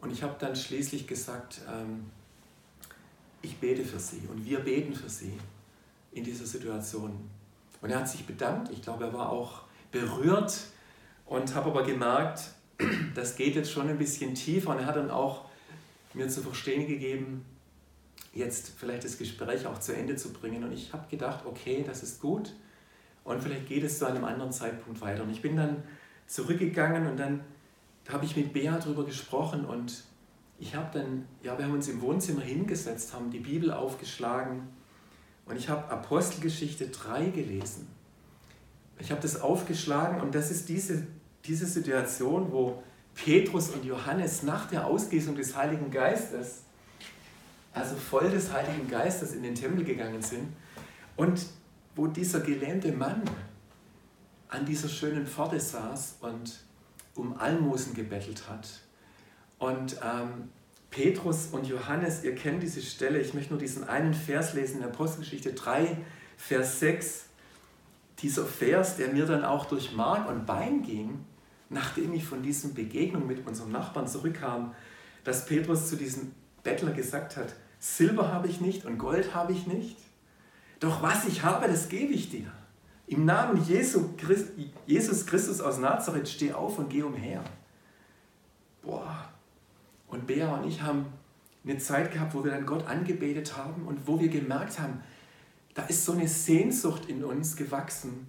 Und 0.00 0.10
ich 0.10 0.22
habe 0.22 0.36
dann 0.38 0.54
schließlich 0.54 1.06
gesagt, 1.06 1.60
ähm, 1.68 2.10
ich 3.42 3.56
bete 3.58 3.84
für 3.84 3.98
sie 3.98 4.22
und 4.30 4.44
wir 4.44 4.60
beten 4.60 4.94
für 4.94 5.08
sie 5.08 5.32
in 6.12 6.24
dieser 6.24 6.46
Situation. 6.46 7.28
Und 7.80 7.90
er 7.90 8.00
hat 8.00 8.08
sich 8.08 8.26
bedankt, 8.26 8.70
ich 8.72 8.82
glaube, 8.82 9.04
er 9.04 9.12
war 9.12 9.30
auch 9.30 9.62
berührt 9.92 10.58
und 11.26 11.54
habe 11.54 11.70
aber 11.70 11.84
gemerkt, 11.84 12.50
das 13.14 13.36
geht 13.36 13.54
jetzt 13.54 13.70
schon 13.70 13.88
ein 13.88 13.98
bisschen 13.98 14.34
tiefer 14.34 14.70
und 14.70 14.78
er 14.78 14.86
hat 14.86 14.96
dann 14.96 15.10
auch 15.10 15.46
mir 16.14 16.28
zu 16.28 16.42
verstehen 16.42 16.86
gegeben, 16.86 17.44
jetzt 18.32 18.72
vielleicht 18.76 19.04
das 19.04 19.18
Gespräch 19.18 19.66
auch 19.66 19.78
zu 19.78 19.94
Ende 19.94 20.16
zu 20.16 20.32
bringen. 20.32 20.64
Und 20.64 20.72
ich 20.72 20.92
habe 20.92 21.08
gedacht, 21.10 21.44
okay, 21.44 21.84
das 21.86 22.02
ist 22.02 22.20
gut 22.20 22.54
und 23.24 23.42
vielleicht 23.42 23.66
geht 23.66 23.84
es 23.84 23.98
zu 23.98 24.06
einem 24.06 24.24
anderen 24.24 24.52
Zeitpunkt 24.52 25.00
weiter. 25.00 25.22
Und 25.22 25.30
ich 25.30 25.42
bin 25.42 25.56
dann 25.56 25.82
zurückgegangen 26.28 27.08
und 27.08 27.16
dann 27.16 27.40
habe 28.08 28.24
ich 28.24 28.36
mit 28.36 28.52
Bea 28.52 28.78
darüber 28.78 29.04
gesprochen 29.04 29.64
und 29.64 30.04
ich 30.60 30.74
habe 30.74 30.98
dann, 30.98 31.26
ja, 31.42 31.56
wir 31.58 31.64
haben 31.64 31.74
uns 31.74 31.88
im 31.88 32.00
Wohnzimmer 32.00 32.42
hingesetzt, 32.42 33.14
haben 33.14 33.30
die 33.30 33.40
Bibel 33.40 33.72
aufgeschlagen 33.72 34.68
und 35.46 35.56
ich 35.56 35.68
habe 35.68 35.90
Apostelgeschichte 35.90 36.88
3 36.88 37.30
gelesen. 37.30 37.88
Ich 38.98 39.10
habe 39.10 39.20
das 39.20 39.40
aufgeschlagen 39.40 40.20
und 40.20 40.34
das 40.34 40.50
ist 40.50 40.68
diese, 40.68 41.06
diese 41.44 41.66
Situation, 41.66 42.52
wo 42.52 42.82
Petrus 43.14 43.70
und 43.70 43.84
Johannes 43.84 44.42
nach 44.42 44.68
der 44.68 44.86
Ausgießung 44.86 45.34
des 45.34 45.56
Heiligen 45.56 45.90
Geistes, 45.90 46.62
also 47.72 47.94
voll 47.96 48.30
des 48.30 48.52
Heiligen 48.52 48.88
Geistes 48.88 49.32
in 49.32 49.42
den 49.42 49.54
Tempel 49.54 49.84
gegangen 49.84 50.22
sind 50.22 50.48
und 51.16 51.46
wo 51.94 52.06
dieser 52.06 52.40
gelähmte 52.40 52.92
Mann 52.92 53.22
an 54.48 54.64
dieser 54.64 54.88
schönen 54.88 55.26
Pforte 55.26 55.60
saß 55.60 56.16
und 56.20 56.60
um 57.14 57.38
Almosen 57.38 57.94
gebettelt 57.94 58.48
hat 58.48 58.68
und 59.58 59.96
ähm, 60.02 60.50
Petrus 60.90 61.48
und 61.52 61.66
Johannes, 61.66 62.24
ihr 62.24 62.34
kennt 62.34 62.62
diese 62.62 62.80
Stelle, 62.80 63.20
ich 63.20 63.34
möchte 63.34 63.50
nur 63.50 63.60
diesen 63.60 63.84
einen 63.84 64.14
Vers 64.14 64.54
lesen 64.54 64.78
in 64.78 64.84
Apostelgeschichte 64.84 65.52
3, 65.52 65.98
Vers 66.36 66.80
6. 66.80 67.24
Dieser 68.20 68.44
Vers, 68.46 68.96
der 68.96 69.12
mir 69.12 69.26
dann 69.26 69.44
auch 69.44 69.66
durch 69.66 69.92
Mark 69.92 70.28
und 70.28 70.46
Bein 70.46 70.82
ging, 70.82 71.24
nachdem 71.68 72.14
ich 72.14 72.24
von 72.24 72.42
diesen 72.42 72.74
Begegnung 72.74 73.26
mit 73.26 73.46
unserem 73.46 73.70
Nachbarn 73.70 74.08
zurückkam, 74.08 74.74
dass 75.24 75.46
Petrus 75.46 75.88
zu 75.88 75.96
diesem 75.96 76.32
Bettler 76.62 76.92
gesagt 76.92 77.36
hat, 77.36 77.54
Silber 77.78 78.32
habe 78.32 78.48
ich 78.48 78.60
nicht 78.60 78.86
und 78.86 78.98
Gold 78.98 79.34
habe 79.34 79.52
ich 79.52 79.66
nicht, 79.66 79.98
doch 80.80 81.02
was 81.02 81.26
ich 81.26 81.42
habe, 81.42 81.68
das 81.68 81.88
gebe 81.88 82.12
ich 82.12 82.30
dir. 82.30 82.50
Im 83.08 83.24
Namen 83.24 83.64
Jesu 83.64 84.10
Christ, 84.18 84.48
Jesus 84.86 85.24
Christus 85.24 85.62
aus 85.62 85.78
Nazareth 85.78 86.28
steh 86.28 86.52
auf 86.52 86.78
und 86.78 86.90
geh 86.90 87.02
umher. 87.02 87.42
Boah, 88.82 89.30
und 90.08 90.26
Bea 90.26 90.54
und 90.56 90.68
ich 90.68 90.82
haben 90.82 91.06
eine 91.64 91.78
Zeit 91.78 92.12
gehabt, 92.12 92.34
wo 92.34 92.44
wir 92.44 92.50
dann 92.50 92.66
Gott 92.66 92.86
angebetet 92.86 93.56
haben 93.56 93.86
und 93.86 94.06
wo 94.06 94.20
wir 94.20 94.28
gemerkt 94.28 94.78
haben, 94.78 95.02
da 95.74 95.84
ist 95.84 96.04
so 96.04 96.12
eine 96.12 96.28
Sehnsucht 96.28 97.06
in 97.06 97.24
uns 97.24 97.56
gewachsen. 97.56 98.26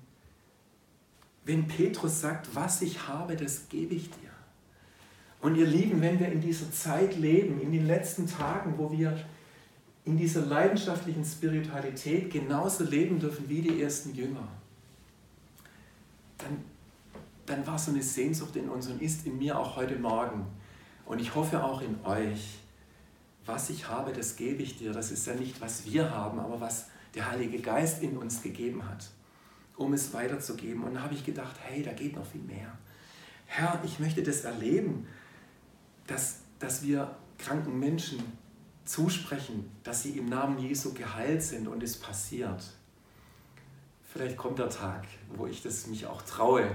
Wenn 1.44 1.68
Petrus 1.68 2.22
sagt, 2.22 2.56
was 2.56 2.82
ich 2.82 3.08
habe, 3.08 3.36
das 3.36 3.68
gebe 3.68 3.96
ich 3.96 4.10
dir. 4.10 4.30
Und 5.42 5.56
ihr 5.56 5.68
Lieben, 5.68 6.02
wenn 6.02 6.20
wir 6.20 6.32
in 6.32 6.42
dieser 6.42 6.72
Zeit 6.72 7.18
leben, 7.18 7.60
in 7.60 7.72
den 7.72 7.86
letzten 7.88 8.28
Tagen, 8.28 8.78
wo 8.78 8.92
wir 8.92 9.18
in 10.06 10.18
dieser 10.18 10.46
leidenschaftlichen 10.46 11.26
Spiritualität 11.26 12.32
genauso 12.32 12.84
leben 12.86 13.20
dürfen 13.20 13.50
wie 13.50 13.62
die 13.62 13.82
ersten 13.82 14.14
Jünger, 14.16 14.48
dann, 16.40 16.64
dann 17.46 17.68
war 17.68 17.78
so 17.78 17.92
eine 17.92 18.02
Sehnsucht 18.02 18.56
in 18.56 18.68
uns 18.68 18.88
und 18.88 19.02
ist 19.02 19.26
in 19.28 19.38
mir 19.38 19.58
auch 19.58 19.76
heute 19.76 19.98
Morgen 19.98 20.46
und 21.06 21.20
ich 21.20 21.34
hoffe 21.34 21.64
auch 21.64 21.82
in 21.82 22.04
euch, 22.06 22.60
was 23.46 23.72
ich 23.72 23.88
habe, 23.88 24.14
das 24.14 24.36
gebe 24.36 24.62
ich 24.62 24.78
dir. 24.78 24.94
Das 24.94 25.10
ist 25.10 25.26
ja 25.26 25.34
nicht, 25.34 25.60
was 25.60 25.86
wir 25.86 26.12
haben, 26.12 26.40
aber 26.40 26.62
was 26.62 26.86
der 27.16 27.32
Heilige 27.32 27.60
Geist 27.60 28.04
in 28.04 28.16
uns 28.18 28.42
gegeben 28.44 28.88
hat. 28.88 29.10
um 29.76 29.94
es 29.94 30.14
weiterzugeben. 30.14 30.84
Und 30.84 30.96
da 30.96 31.02
habe 31.02 31.14
ich 31.14 31.26
gedacht, 31.26 31.56
hey, 31.64 31.82
da 31.82 31.94
geht 31.94 32.16
noch 32.16 32.26
viel 32.26 32.42
mehr. 32.42 32.78
Herr, 33.46 33.82
ich 33.86 33.98
möchte 34.00 34.22
das 34.22 34.42
erleben, 34.42 35.08
dass, 36.06 36.42
dass 36.60 36.84
wir 36.84 37.16
kranken 37.38 37.80
Menschen 37.80 38.22
zusprechen, 38.84 39.72
dass 39.84 40.04
sie 40.04 40.18
im 40.18 40.26
Namen 40.26 40.60
Jesu 40.60 40.94
geheilt 40.94 41.42
sind 41.42 41.68
und 41.68 41.82
es 41.82 41.98
passiert. 41.98 42.62
Vielleicht 44.12 44.38
kommt 44.38 44.58
der 44.58 44.70
Tag, 44.70 45.06
wo 45.36 45.46
ich 45.46 45.62
das 45.62 45.86
mich 45.86 46.08
auch 46.08 46.24
traue, 46.24 46.68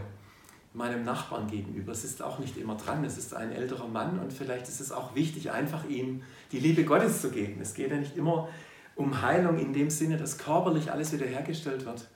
meinem 0.72 1.04
Nachbarn 1.04 1.48
gegenüber. 1.48 1.90
Es 1.90 2.04
ist 2.04 2.22
auch 2.22 2.38
nicht 2.38 2.56
immer 2.56 2.76
dran, 2.76 3.04
es 3.04 3.18
ist 3.18 3.34
ein 3.34 3.50
älterer 3.50 3.88
Mann 3.88 4.20
und 4.20 4.32
vielleicht 4.32 4.68
ist 4.68 4.80
es 4.80 4.92
auch 4.92 5.16
wichtig, 5.16 5.50
einfach 5.50 5.84
ihm 5.88 6.22
die 6.52 6.60
Liebe 6.60 6.84
Gottes 6.84 7.20
zu 7.20 7.30
geben. 7.30 7.60
Es 7.60 7.74
geht 7.74 7.90
ja 7.90 7.96
nicht 7.96 8.16
immer 8.16 8.48
um 8.94 9.20
Heilung 9.20 9.58
in 9.58 9.72
dem 9.72 9.90
Sinne, 9.90 10.16
dass 10.16 10.38
körperlich 10.38 10.92
alles 10.92 11.12
wiederhergestellt 11.12 11.84
wird. 11.84 12.08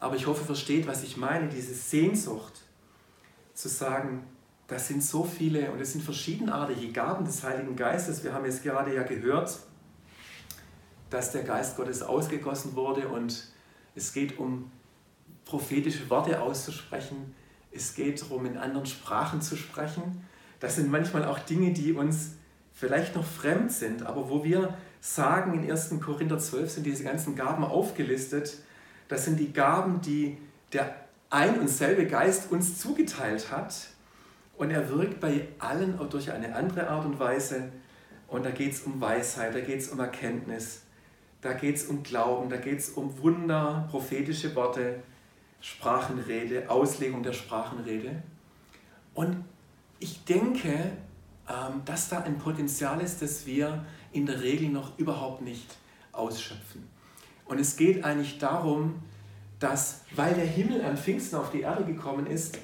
Aber 0.00 0.16
ich 0.16 0.26
hoffe, 0.26 0.44
versteht, 0.44 0.86
was 0.86 1.02
ich 1.02 1.16
meine, 1.16 1.48
diese 1.48 1.74
Sehnsucht 1.74 2.60
zu 3.54 3.68
sagen, 3.68 4.26
das 4.66 4.88
sind 4.88 5.02
so 5.02 5.24
viele 5.24 5.70
und 5.70 5.80
es 5.80 5.92
sind 5.92 6.02
verschiedenartige 6.02 6.92
Gaben 6.92 7.24
des 7.24 7.42
Heiligen 7.42 7.76
Geistes. 7.76 8.22
Wir 8.22 8.34
haben 8.34 8.44
jetzt 8.44 8.62
gerade 8.62 8.94
ja 8.94 9.02
gehört, 9.02 9.58
dass 11.08 11.32
der 11.32 11.42
Geist 11.42 11.76
Gottes 11.76 12.02
ausgegossen 12.02 12.74
wurde 12.74 13.08
und 13.08 13.51
es 13.94 14.12
geht 14.12 14.38
um 14.38 14.70
prophetische 15.44 16.08
Worte 16.10 16.40
auszusprechen. 16.40 17.34
Es 17.70 17.94
geht 17.94 18.22
darum, 18.22 18.46
in 18.46 18.56
anderen 18.56 18.86
Sprachen 18.86 19.40
zu 19.40 19.56
sprechen. 19.56 20.24
Das 20.60 20.76
sind 20.76 20.90
manchmal 20.90 21.24
auch 21.24 21.38
Dinge, 21.38 21.72
die 21.72 21.92
uns 21.92 22.32
vielleicht 22.72 23.14
noch 23.14 23.24
fremd 23.24 23.72
sind, 23.72 24.04
aber 24.04 24.30
wo 24.30 24.44
wir 24.44 24.74
sagen, 25.00 25.54
in 25.54 25.70
1. 25.70 25.94
Korinther 26.00 26.38
12 26.38 26.70
sind 26.70 26.86
diese 26.86 27.04
ganzen 27.04 27.34
Gaben 27.34 27.64
aufgelistet. 27.64 28.58
Das 29.08 29.24
sind 29.24 29.38
die 29.38 29.52
Gaben, 29.52 30.00
die 30.00 30.38
der 30.72 30.94
ein 31.28 31.58
und 31.58 31.68
selbe 31.68 32.06
Geist 32.06 32.52
uns 32.52 32.78
zugeteilt 32.78 33.50
hat. 33.50 33.74
Und 34.56 34.70
er 34.70 34.88
wirkt 34.90 35.20
bei 35.20 35.48
allen 35.58 35.98
auch 35.98 36.08
durch 36.08 36.30
eine 36.30 36.54
andere 36.54 36.88
Art 36.88 37.04
und 37.04 37.18
Weise. 37.18 37.72
Und 38.28 38.44
da 38.44 38.50
geht 38.50 38.72
es 38.72 38.80
um 38.82 39.00
Weisheit, 39.00 39.54
da 39.54 39.60
geht 39.60 39.80
es 39.80 39.88
um 39.88 39.98
Erkenntnis, 39.98 40.81
da 41.42 41.52
geht 41.52 41.76
es 41.76 41.84
um 41.86 42.02
Glauben, 42.02 42.48
da 42.48 42.56
geht 42.56 42.78
es 42.78 42.90
um 42.90 43.18
Wunder, 43.20 43.86
prophetische 43.90 44.54
Worte, 44.54 45.02
Sprachenrede, 45.60 46.70
Auslegung 46.70 47.22
der 47.22 47.32
Sprachenrede. 47.32 48.22
Und 49.14 49.44
ich 49.98 50.24
denke, 50.24 50.92
ähm, 51.48 51.82
dass 51.84 52.08
da 52.08 52.22
ein 52.22 52.38
Potenzial 52.38 53.00
ist, 53.00 53.22
das 53.22 53.44
wir 53.44 53.84
in 54.12 54.24
der 54.26 54.40
Regel 54.40 54.68
noch 54.68 54.98
überhaupt 54.98 55.42
nicht 55.42 55.76
ausschöpfen. 56.12 56.88
Und 57.44 57.58
es 57.58 57.76
geht 57.76 58.04
eigentlich 58.04 58.38
darum, 58.38 59.02
dass, 59.58 60.02
weil 60.14 60.34
der 60.34 60.46
Himmel 60.46 60.84
an 60.84 60.96
Pfingsten 60.96 61.36
auf 61.36 61.50
die 61.50 61.60
Erde 61.60 61.84
gekommen 61.84 62.26
ist, 62.26 62.58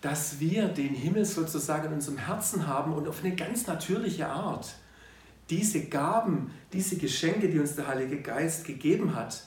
dass 0.00 0.40
wir 0.40 0.68
den 0.68 0.94
Himmel 0.94 1.24
sozusagen 1.24 1.86
in 1.86 1.94
unserem 1.94 2.18
Herzen 2.18 2.66
haben 2.66 2.92
und 2.92 3.08
auf 3.08 3.22
eine 3.22 3.34
ganz 3.34 3.66
natürliche 3.66 4.28
Art 4.28 4.74
diese 5.50 5.84
Gaben, 5.84 6.50
diese 6.72 6.96
Geschenke, 6.96 7.48
die 7.48 7.58
uns 7.58 7.76
der 7.76 7.86
Heilige 7.86 8.20
Geist 8.20 8.64
gegeben 8.64 9.14
hat. 9.14 9.44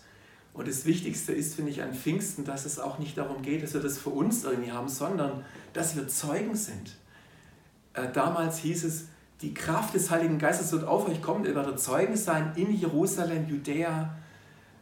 Und 0.54 0.68
das 0.68 0.86
Wichtigste 0.86 1.32
ist, 1.32 1.56
finde 1.56 1.72
ich, 1.72 1.82
an 1.82 1.94
Pfingsten, 1.94 2.44
dass 2.44 2.66
es 2.66 2.80
auch 2.80 3.00
nicht 3.00 3.18
darum 3.18 3.42
geht, 3.42 3.64
dass 3.64 3.74
wir 3.74 3.82
das 3.82 3.98
für 3.98 4.10
uns 4.10 4.44
irgendwie 4.44 4.72
haben, 4.72 4.90
sondern 4.90 5.44
dass 5.74 5.96
wir 5.96 6.08
Zeugen 6.08 6.56
sind. 6.56 6.98
Äh, 7.94 8.12
damals 8.12 8.60
hieß 8.60 8.84
es, 8.84 9.06
die 9.42 9.54
Kraft 9.54 9.94
des 9.94 10.12
Heiligen 10.12 10.38
Geistes 10.38 10.72
wird 10.72 10.84
auf 10.84 11.08
euch 11.08 11.22
kommen, 11.22 11.46
ihr 11.46 11.56
werdet 11.56 11.80
Zeugen 11.80 12.18
sein 12.18 12.52
in 12.56 12.76
Jerusalem, 12.76 13.48
Judäa, 13.48 14.18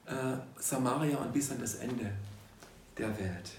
äh, 0.08 0.12
Samaria 0.60 1.18
und 1.18 1.32
bis 1.34 1.52
an 1.52 1.60
das 1.60 1.76
Ende 1.76 2.10
der 2.98 3.10
Welt. 3.20 3.52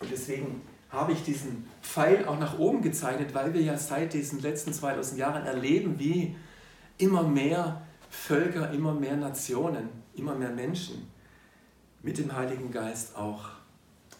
Und 0.00 0.10
deswegen 0.10 0.62
habe 0.90 1.12
ich 1.12 1.22
diesen 1.22 1.66
Pfeil 1.82 2.26
auch 2.26 2.38
nach 2.38 2.58
oben 2.58 2.82
gezeichnet, 2.82 3.34
weil 3.34 3.54
wir 3.54 3.62
ja 3.62 3.78
seit 3.78 4.12
diesen 4.12 4.40
letzten 4.40 4.72
2000 4.72 5.18
Jahren 5.18 5.46
erleben, 5.46 5.98
wie 5.98 6.34
immer 7.02 7.24
mehr 7.24 7.82
Völker, 8.10 8.70
immer 8.70 8.94
mehr 8.94 9.16
Nationen, 9.16 9.88
immer 10.14 10.34
mehr 10.34 10.50
Menschen 10.50 11.10
mit 12.02 12.18
dem 12.18 12.34
Heiligen 12.34 12.70
Geist 12.70 13.16
auch 13.16 13.48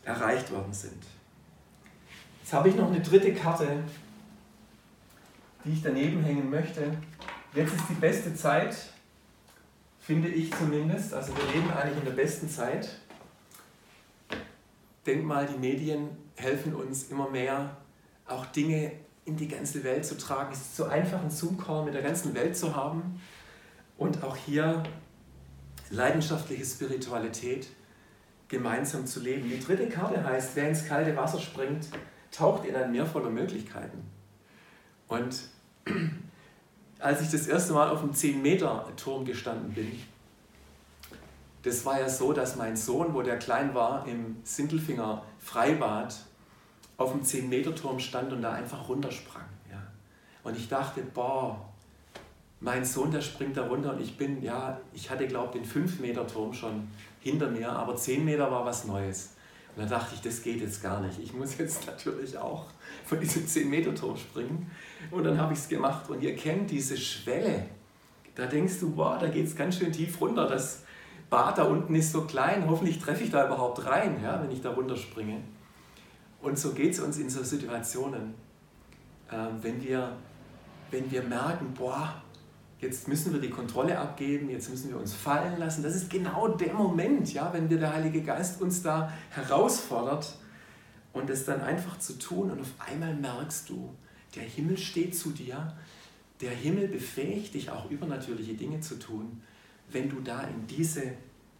erreicht 0.04 0.50
worden 0.50 0.72
sind. 0.72 1.02
Jetzt 2.42 2.52
habe 2.52 2.68
ich 2.68 2.74
noch 2.74 2.88
eine 2.88 3.00
dritte 3.00 3.32
Karte, 3.34 3.84
die 5.64 5.72
ich 5.72 5.82
daneben 5.82 6.24
hängen 6.24 6.50
möchte. 6.50 6.96
Jetzt 7.54 7.74
ist 7.74 7.84
die 7.88 7.94
beste 7.94 8.34
Zeit, 8.34 8.76
finde 10.00 10.28
ich 10.28 10.52
zumindest. 10.52 11.14
Also 11.14 11.36
wir 11.36 11.44
leben 11.54 11.70
eigentlich 11.70 11.98
in 11.98 12.04
der 12.04 12.12
besten 12.12 12.48
Zeit. 12.48 12.98
Denk 15.06 15.24
mal, 15.24 15.46
die 15.46 15.58
Medien 15.58 16.08
helfen 16.36 16.74
uns 16.74 17.04
immer 17.04 17.28
mehr, 17.30 17.76
auch 18.26 18.46
Dinge 18.46 18.92
in 19.24 19.36
die 19.36 19.48
ganze 19.48 19.84
Welt 19.84 20.04
zu 20.04 20.16
tragen. 20.16 20.52
Es 20.52 20.60
ist 20.60 20.76
so 20.76 20.84
einfach, 20.84 21.20
einen 21.20 21.30
Zoom-Call 21.30 21.84
mit 21.84 21.94
der 21.94 22.02
ganzen 22.02 22.34
Welt 22.34 22.56
zu 22.56 22.74
haben. 22.74 23.20
Und 23.96 24.22
auch 24.24 24.36
hier 24.36 24.82
leidenschaftliche 25.90 26.64
Spiritualität 26.64 27.68
gemeinsam 28.48 29.06
zu 29.06 29.20
leben. 29.20 29.48
Die 29.48 29.60
dritte 29.60 29.88
Karte 29.88 30.24
heißt, 30.24 30.56
wer 30.56 30.68
ins 30.68 30.86
kalte 30.86 31.16
Wasser 31.16 31.40
springt, 31.40 31.88
taucht 32.30 32.64
in 32.66 32.74
ein 32.74 32.90
Meer 32.90 33.06
voller 33.06 33.30
Möglichkeiten. 33.30 34.02
Und 35.08 35.40
als 36.98 37.20
ich 37.20 37.30
das 37.30 37.46
erste 37.46 37.74
Mal 37.74 37.90
auf 37.90 38.00
dem 38.00 38.12
10-Meter-Turm 38.12 39.24
gestanden 39.24 39.72
bin, 39.72 39.92
das 41.62 41.84
war 41.86 42.00
ja 42.00 42.08
so, 42.08 42.32
dass 42.32 42.56
mein 42.56 42.76
Sohn, 42.76 43.14
wo 43.14 43.22
der 43.22 43.38
klein 43.38 43.74
war, 43.74 44.06
im 44.08 44.36
Sindelfinger 44.42 45.22
Freibad 45.38 46.14
auf 47.02 47.12
dem 47.12 47.22
10-Meter-Turm 47.22 47.98
stand 47.98 48.32
und 48.32 48.42
da 48.42 48.52
einfach 48.52 48.88
runtersprang. 48.88 49.44
Ja. 49.70 49.82
Und 50.42 50.56
ich 50.56 50.68
dachte, 50.68 51.02
boah, 51.02 51.68
mein 52.60 52.84
Sohn, 52.84 53.10
der 53.10 53.20
springt 53.20 53.56
da 53.56 53.66
runter 53.66 53.92
und 53.94 54.00
ich 54.00 54.16
bin, 54.16 54.42
ja, 54.42 54.80
ich 54.92 55.10
hatte, 55.10 55.26
glaube 55.26 55.58
den 55.58 55.68
5-Meter-Turm 55.68 56.52
schon 56.54 56.88
hinter 57.20 57.48
mir, 57.48 57.70
aber 57.70 57.96
10 57.96 58.24
Meter 58.24 58.50
war 58.50 58.64
was 58.64 58.84
Neues. 58.84 59.30
Und 59.74 59.84
da 59.84 59.98
dachte 59.98 60.14
ich, 60.14 60.20
das 60.20 60.42
geht 60.42 60.60
jetzt 60.60 60.82
gar 60.82 61.00
nicht. 61.00 61.18
Ich 61.18 61.32
muss 61.32 61.58
jetzt 61.58 61.86
natürlich 61.86 62.36
auch 62.36 62.66
von 63.04 63.18
diesem 63.18 63.46
10-Meter-Turm 63.46 64.16
springen. 64.16 64.70
Und 65.10 65.24
dann 65.24 65.38
habe 65.38 65.52
ich 65.54 65.58
es 65.58 65.68
gemacht. 65.68 66.08
Und 66.10 66.22
ihr 66.22 66.36
kennt 66.36 66.70
diese 66.70 66.96
Schwelle. 66.96 67.66
Da 68.34 68.46
denkst 68.46 68.80
du, 68.80 68.94
boah, 68.94 69.18
da 69.18 69.28
geht 69.28 69.46
es 69.46 69.56
ganz 69.56 69.78
schön 69.78 69.92
tief 69.92 70.20
runter. 70.20 70.46
Das 70.46 70.82
Bad 71.30 71.58
da 71.58 71.64
unten 71.64 71.94
ist 71.94 72.12
so 72.12 72.22
klein. 72.22 72.64
Hoffentlich 72.68 72.98
treffe 72.98 73.24
ich 73.24 73.30
da 73.30 73.46
überhaupt 73.46 73.84
rein, 73.86 74.20
ja, 74.22 74.42
wenn 74.42 74.50
ich 74.50 74.60
da 74.60 74.70
runterspringe. 74.70 75.40
Und 76.42 76.58
so 76.58 76.72
geht 76.72 76.92
es 76.92 77.00
uns 77.00 77.18
in 77.18 77.30
so 77.30 77.42
Situationen. 77.42 78.34
Ähm, 79.30 79.58
wenn, 79.62 79.82
wir, 79.82 80.16
wenn 80.90 81.10
wir 81.10 81.22
merken, 81.22 81.72
boah, 81.72 82.22
jetzt 82.80 83.06
müssen 83.06 83.32
wir 83.32 83.40
die 83.40 83.48
Kontrolle 83.48 83.98
abgeben, 83.98 84.50
jetzt 84.50 84.68
müssen 84.68 84.90
wir 84.90 84.98
uns 84.98 85.14
fallen 85.14 85.58
lassen. 85.58 85.84
Das 85.84 85.94
ist 85.94 86.10
genau 86.10 86.48
der 86.48 86.74
Moment, 86.74 87.32
ja, 87.32 87.52
wenn 87.52 87.70
wir 87.70 87.78
der 87.78 87.94
Heilige 87.94 88.22
Geist 88.22 88.60
uns 88.60 88.82
da 88.82 89.12
herausfordert 89.30 90.36
und 91.12 91.30
es 91.30 91.44
dann 91.44 91.60
einfach 91.60 91.98
zu 92.00 92.18
tun 92.18 92.50
und 92.50 92.60
auf 92.60 92.72
einmal 92.90 93.14
merkst 93.14 93.68
du, 93.68 93.94
der 94.34 94.42
Himmel 94.42 94.76
steht 94.76 95.16
zu 95.16 95.30
dir, 95.30 95.76
der 96.40 96.50
Himmel 96.50 96.88
befähigt 96.88 97.54
dich 97.54 97.70
auch 97.70 97.88
übernatürliche 97.88 98.54
Dinge 98.54 98.80
zu 98.80 98.98
tun, 98.98 99.42
wenn 99.90 100.08
du 100.08 100.20
da 100.20 100.42
in, 100.42 100.66
diese, 100.66 101.02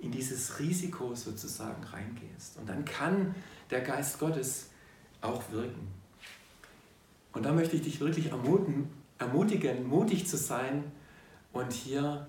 in 0.01 0.11
dieses 0.11 0.59
Risiko 0.59 1.15
sozusagen 1.15 1.85
reingehst. 1.85 2.59
Und 2.59 2.69
dann 2.69 2.85
kann 2.85 3.37
der 3.71 3.83
Geist 3.83 4.19
Gottes 4.19 4.72
auch 5.23 5.43
wirken. 5.51 5.89
Und 7.33 7.45
da 7.45 7.53
möchte 7.53 7.77
ich 7.77 7.83
dich 7.83 8.01
wirklich 8.01 8.31
ermutigen, 8.31 8.91
ermutigen 9.19 9.87
mutig 9.87 10.27
zu 10.27 10.37
sein, 10.37 10.85
und 11.53 11.73
hier, 11.73 12.27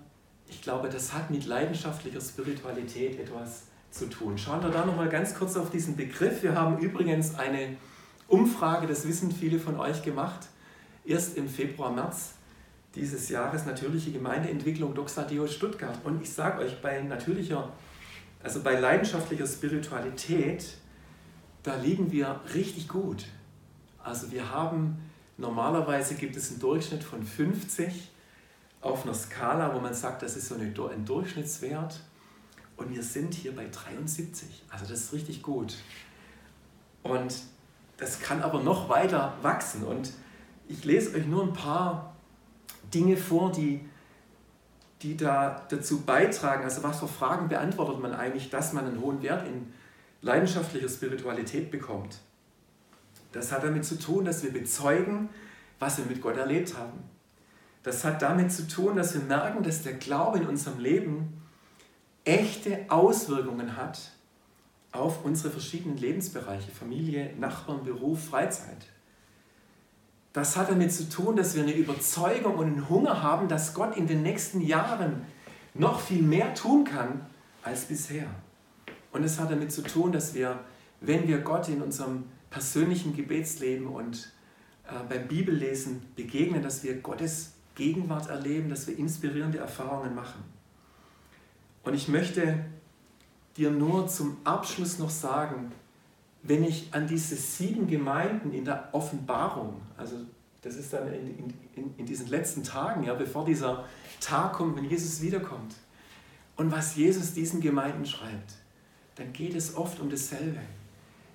ich 0.47 0.62
glaube, 0.62 0.89
das 0.89 1.13
hat 1.13 1.29
mit 1.32 1.45
leidenschaftlicher 1.45 2.21
Spiritualität 2.21 3.19
etwas 3.19 3.63
zu 3.89 4.08
tun. 4.08 4.38
Schauen 4.38 4.62
wir 4.62 4.69
da 4.69 4.86
nochmal 4.86 5.10
ganz 5.10 5.36
kurz 5.36 5.56
auf 5.56 5.69
diesen 5.69 5.95
Begriff. 5.95 6.43
Wir 6.43 6.56
haben 6.56 6.79
übrigens 6.79 7.36
eine 7.36 7.77
Umfrage, 8.27 8.88
das 8.88 9.08
wissen 9.08 9.32
viele 9.32 9.60
von 9.60 9.79
euch 9.79 10.01
gemacht, 10.01 10.47
erst 11.06 11.38
im 11.38 11.47
Februar, 11.47 11.91
März 11.91 12.34
dieses 12.95 13.29
Jahres, 13.29 13.65
natürliche 13.65 14.12
Gemeindeentwicklung 14.12 14.93
Doxadio 14.93 15.47
Stuttgart. 15.47 15.97
Und 16.03 16.21
ich 16.21 16.32
sage 16.32 16.62
euch, 16.62 16.82
bei 16.82 17.01
natürlicher, 17.01 17.71
also 18.43 18.62
bei 18.62 18.79
leidenschaftlicher 18.79 19.47
Spiritualität, 19.47 20.77
da 21.63 21.76
liegen 21.76 22.12
wir 22.12 22.41
richtig 22.54 22.88
gut. 22.88 23.26
Also 24.04 24.32
wir 24.32 24.49
haben, 24.52 24.97
normalerweise 25.38 26.15
gibt 26.15 26.36
es 26.36 26.52
einen 26.52 26.60
Durchschnitt 26.60 27.04
von 27.04 27.23
50 27.23 28.12
auf 28.82 29.06
einer 29.06 29.13
Skala, 29.13 29.73
wo 29.73 29.80
man 29.80 29.93
sagt, 29.93 30.21
das 30.21 30.36
ist 30.36 30.49
so 30.49 30.56
ein 30.56 31.06
Durchschnittswert. 31.06 32.02
Und 32.76 32.93
wir 32.93 33.04
sind 33.04 33.34
hier 33.34 33.56
bei 33.56 33.67
73. 33.67 34.63
Also 34.69 34.86
das 34.86 34.99
ist 34.99 35.13
richtig 35.13 35.41
gut. 35.41 35.76
Und 37.02 37.34
das 37.97 38.19
kann 38.19 38.41
aber 38.41 38.62
noch 38.62 38.89
weiter 38.89 39.34
wachsen. 39.41 39.84
Und 39.84 40.12
ich 40.67 40.84
lese 40.84 41.15
euch 41.15 41.26
nur 41.26 41.43
ein 41.43 41.54
paar 41.54 42.15
Dinge 42.93 43.15
vor, 43.15 43.52
die, 43.52 43.88
die 45.02 45.15
da 45.15 45.65
dazu 45.69 46.02
beitragen. 46.02 46.63
Also 46.63 46.84
was 46.84 46.99
für 46.99 47.08
Fragen 47.08 47.47
beantwortet 47.47 48.02
man 48.02 48.13
eigentlich, 48.13 48.49
dass 48.49 48.73
man 48.73 48.86
einen 48.86 48.99
hohen 48.99 49.21
Wert 49.21 49.47
in 49.47 49.71
leidenschaftlicher 50.23 50.89
Spiritualität 50.89 51.69
bekommt, 51.69 52.17
das 53.31 53.51
hat 53.51 53.63
damit 53.63 53.86
zu 53.86 53.99
tun, 53.99 54.25
dass 54.25 54.43
wir 54.43 54.51
bezeugen, 54.51 55.29
was 55.79 55.97
wir 55.97 56.05
mit 56.05 56.21
Gott 56.21 56.38
erlebt 56.38 56.75
haben. 56.77 57.03
Das 57.83 58.03
hat 58.03 58.21
damit 58.21 58.51
zu 58.51 58.67
tun, 58.67 58.95
dass 58.95 59.13
wir 59.13 59.21
merken, 59.21 59.63
dass 59.63 59.83
der 59.83 59.93
Glaube 59.93 60.39
in 60.39 60.47
unserem 60.47 60.79
Leben 60.79 61.41
echte 62.23 62.86
Auswirkungen 62.88 63.75
hat 63.75 63.99
auf 64.93 65.25
unsere 65.25 65.51
verschiedenen 65.51 65.97
Lebensbereiche, 65.97 66.71
Familie, 66.71 67.33
Nachbarn, 67.38 67.83
Beruf, 67.83 68.29
Freizeit. 68.29 68.86
Das 70.31 70.55
hat 70.55 70.69
damit 70.69 70.93
zu 70.93 71.09
tun, 71.09 71.36
dass 71.36 71.55
wir 71.55 71.63
eine 71.63 71.73
Überzeugung 71.73 72.55
und 72.55 72.67
einen 72.67 72.89
Hunger 72.89 73.21
haben, 73.21 73.47
dass 73.47 73.73
Gott 73.73 73.97
in 73.97 74.07
den 74.07 74.21
nächsten 74.21 74.62
Jahren 74.62 75.25
noch 75.73 75.99
viel 75.99 76.21
mehr 76.21 76.53
tun 76.53 76.86
kann 76.86 77.25
als 77.63 77.86
bisher. 77.86 78.27
Und 79.13 79.23
es 79.23 79.39
hat 79.39 79.52
damit 79.52 79.71
zu 79.71 79.84
tun, 79.84 80.12
dass 80.12 80.34
wir, 80.34 80.60
wenn 80.99 81.28
wir 81.28 81.39
Gott 81.39 81.69
in 81.69 81.82
unserem 81.82 82.26
persönlichen 82.49 83.15
Gebetsleben 83.15 83.88
und 83.88 84.34
äh, 84.88 84.91
beim 85.08 85.28
Bibellesen 85.28 86.02
begegnen, 86.15 86.62
dass 86.62 86.84
wir 86.84 86.99
Gottes 86.99 87.54
Gegenwart 87.76 88.30
erleben, 88.30 88.69
dass 88.69 88.88
wir 88.88 88.97
inspirierende 88.97 89.60
Erfahrungen 89.60 90.13
machen. 90.13 90.43
Und 91.84 91.93
ich 91.93 92.08
möchte 92.08 92.65
dir 93.56 93.71
nur 93.71 94.08
zum 94.08 94.38
Abschluss 94.43 94.99
noch 94.99 95.10
sagen, 95.10 95.71
wenn 96.41 96.63
ich 96.63 96.89
an 96.91 97.08
diese 97.08 97.36
sieben 97.36 97.88
Gemeinden 97.88 98.52
in 98.52 98.65
der 98.65 98.89
Offenbarung, 98.91 99.82
also 99.95 100.17
das 100.62 100.76
ist 100.76 100.91
dann 100.91 101.08
in, 101.13 101.54
in, 101.76 101.93
in 101.97 102.06
diesen 102.06 102.28
letzten 102.28 102.63
Tagen, 102.63 103.04
ja, 103.04 103.13
bevor 103.13 103.45
dieser 103.45 103.86
Tag 104.19 104.54
kommt, 104.54 104.76
wenn 104.76 104.86
Jesus 104.86 105.21
wiederkommt, 105.21 105.76
und 106.56 106.71
was 106.71 106.95
Jesus 106.95 107.34
diesen 107.34 107.62
Gemeinden 107.62 108.06
schreibt, 108.06 108.62
dann 109.15 109.32
geht 109.34 109.56
es 109.56 109.76
oft 109.76 109.99
um 109.99 110.10
dasselbe, 110.10 110.60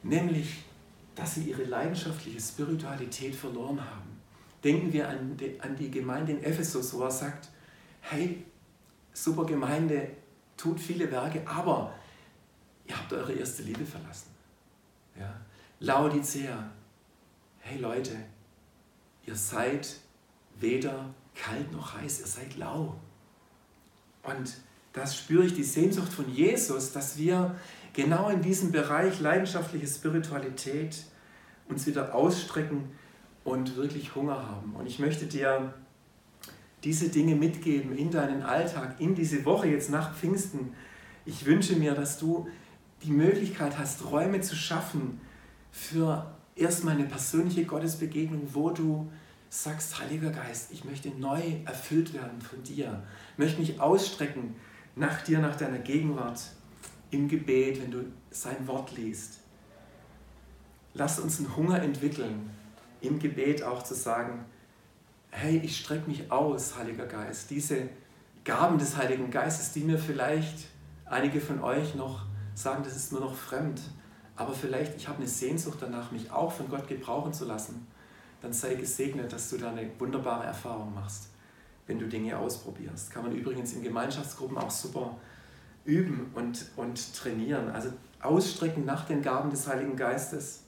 nämlich, 0.03 0.65
dass 1.15 1.35
sie 1.35 1.45
ihre 1.45 1.65
leidenschaftliche 1.65 2.41
Spiritualität 2.41 3.35
verloren 3.35 3.81
haben. 3.81 4.19
Denken 4.63 4.93
wir 4.93 5.09
an 5.09 5.37
die, 5.37 5.61
an 5.61 5.77
die 5.77 5.91
Gemeinde 5.91 6.33
in 6.33 6.43
Ephesus, 6.43 6.93
wo 6.95 7.03
er 7.03 7.11
sagt, 7.11 7.49
hey, 8.01 8.45
super 9.13 9.45
Gemeinde, 9.45 10.11
tut 10.57 10.81
viele 10.81 11.11
Werke, 11.11 11.47
aber 11.47 11.95
ihr 12.87 12.97
habt 12.97 13.13
eure 13.13 13.33
erste 13.33 13.63
Liebe 13.63 13.85
verlassen. 13.85 14.31
Ja? 15.19 15.33
Laodicea, 15.81 16.71
hey 17.61 17.79
Leute, 17.79 18.17
ihr 19.27 19.37
seid 19.37 19.97
weder 20.59 21.15
kalt 21.35 21.71
noch 21.73 21.95
heiß, 21.95 22.21
ihr 22.21 22.27
seid 22.27 22.57
lau. 22.57 22.97
Und 24.25 24.57
das 24.99 25.17
spüre 25.17 25.45
ich 25.47 25.55
die 25.55 25.65
Sehnsucht 25.65 26.13
von 26.13 26.29
Jesus, 26.33 26.93
dass 26.93 27.17
wir 27.17 27.57
genau 27.93 28.29
in 28.29 28.43
diesem 28.43 28.73
Bereich 28.73 29.21
leidenschaftliche 29.21 29.87
Spiritualität 29.87 31.05
uns 31.69 31.87
wieder 31.87 32.15
ausstrecken 32.15 32.91
und 33.45 33.77
wirklich 33.77 34.15
Hunger 34.15 34.47
haben. 34.47 34.75
Und 34.75 34.87
ich 34.87 34.99
möchte 34.99 35.27
dir 35.27 35.75
diese 36.85 37.09
Dinge 37.09 37.35
mitgeben 37.35 37.97
in 37.97 38.11
deinen 38.11 38.43
Alltag, 38.43 38.97
in 38.99 39.15
diese 39.15 39.45
Woche 39.45 39.69
jetzt 39.69 39.91
nach 39.91 40.15
Pfingsten. 40.15 40.73
Ich 41.25 41.45
wünsche 41.45 41.77
mir, 41.77 41.95
dass 41.95 42.19
du 42.19 42.49
die 43.03 43.11
Möglichkeit 43.11 43.79
hast, 43.79 44.11
Räume 44.11 44.41
zu 44.41 44.55
schaffen 44.55 45.21
für 45.71 46.35
erstmal 46.57 46.95
eine 46.95 47.05
persönliche 47.05 47.65
Gottesbegegnung, 47.65 48.49
wo 48.53 48.71
du 48.71 49.11
sagst, 49.51 49.99
Heiliger 49.99 50.31
Geist, 50.31 50.73
ich 50.73 50.85
möchte 50.85 51.09
neu 51.11 51.41
erfüllt 51.65 52.13
werden 52.13 52.41
von 52.41 52.63
dir, 52.63 53.03
möchte 53.37 53.61
mich 53.61 53.81
ausstrecken 53.81 54.55
nach 54.99 55.23
dir, 55.23 55.39
nach 55.39 55.57
deiner 55.57 55.79
Gegenwart 55.79 56.41
im 57.11 57.29
Gebet, 57.29 57.81
wenn 57.81 57.91
du 57.91 58.05
sein 58.31 58.67
Wort 58.67 58.97
liest. 58.97 59.41
Lass 60.95 61.19
uns 61.19 61.39
einen 61.39 61.57
Hunger 61.57 61.81
entwickeln, 61.83 62.51
im 63.01 63.19
Gebet 63.19 63.63
auch 63.63 63.83
zu 63.83 63.95
sagen, 63.95 64.45
hey, 65.31 65.59
ich 65.59 65.79
strecke 65.79 66.09
mich 66.09 66.31
aus, 66.33 66.77
Heiliger 66.77 67.07
Geist. 67.07 67.51
Diese 67.51 67.89
Gaben 68.45 68.79
des 68.79 68.97
Heiligen 68.97 69.31
Geistes, 69.31 69.73
die 69.73 69.81
mir 69.81 69.99
vielleicht 69.99 70.67
einige 71.05 71.41
von 71.41 71.63
euch 71.63 71.95
noch 71.95 72.27
sagen, 72.55 72.83
das 72.83 72.97
ist 72.97 73.13
mir 73.13 73.21
noch 73.21 73.35
fremd, 73.35 73.81
aber 74.37 74.53
vielleicht 74.53 74.97
ich 74.97 75.07
habe 75.07 75.19
eine 75.19 75.29
Sehnsucht 75.29 75.79
danach, 75.81 76.11
mich 76.11 76.31
auch 76.31 76.51
von 76.51 76.69
Gott 76.69 76.89
gebrauchen 76.89 77.33
zu 77.33 77.45
lassen, 77.45 77.87
dann 78.41 78.53
sei 78.53 78.75
gesegnet, 78.75 79.33
dass 79.33 79.51
du 79.51 79.59
da 79.59 79.71
eine 79.71 79.89
wunderbare 79.99 80.47
Erfahrung 80.47 80.95
machst, 80.95 81.29
wenn 81.89 81.99
du 81.99 82.07
Dinge 82.07 82.39
ausprobierst. 82.39 83.11
Kann 83.11 83.25
man 83.25 83.33
übrigens 83.33 83.73
in 83.73 83.83
Gemeinschaftsgruppen 83.83 84.57
auch 84.57 84.71
super 84.71 85.17
üben 85.85 86.31
und, 86.35 86.67
und 86.77 87.15
trainieren. 87.15 87.71
Also 87.71 87.91
ausstrecken 88.23 88.85
nach 88.85 89.07
den 89.07 89.23
Gaben 89.23 89.51
des 89.51 89.67
Heiligen 89.67 89.97
Geistes 89.97 90.65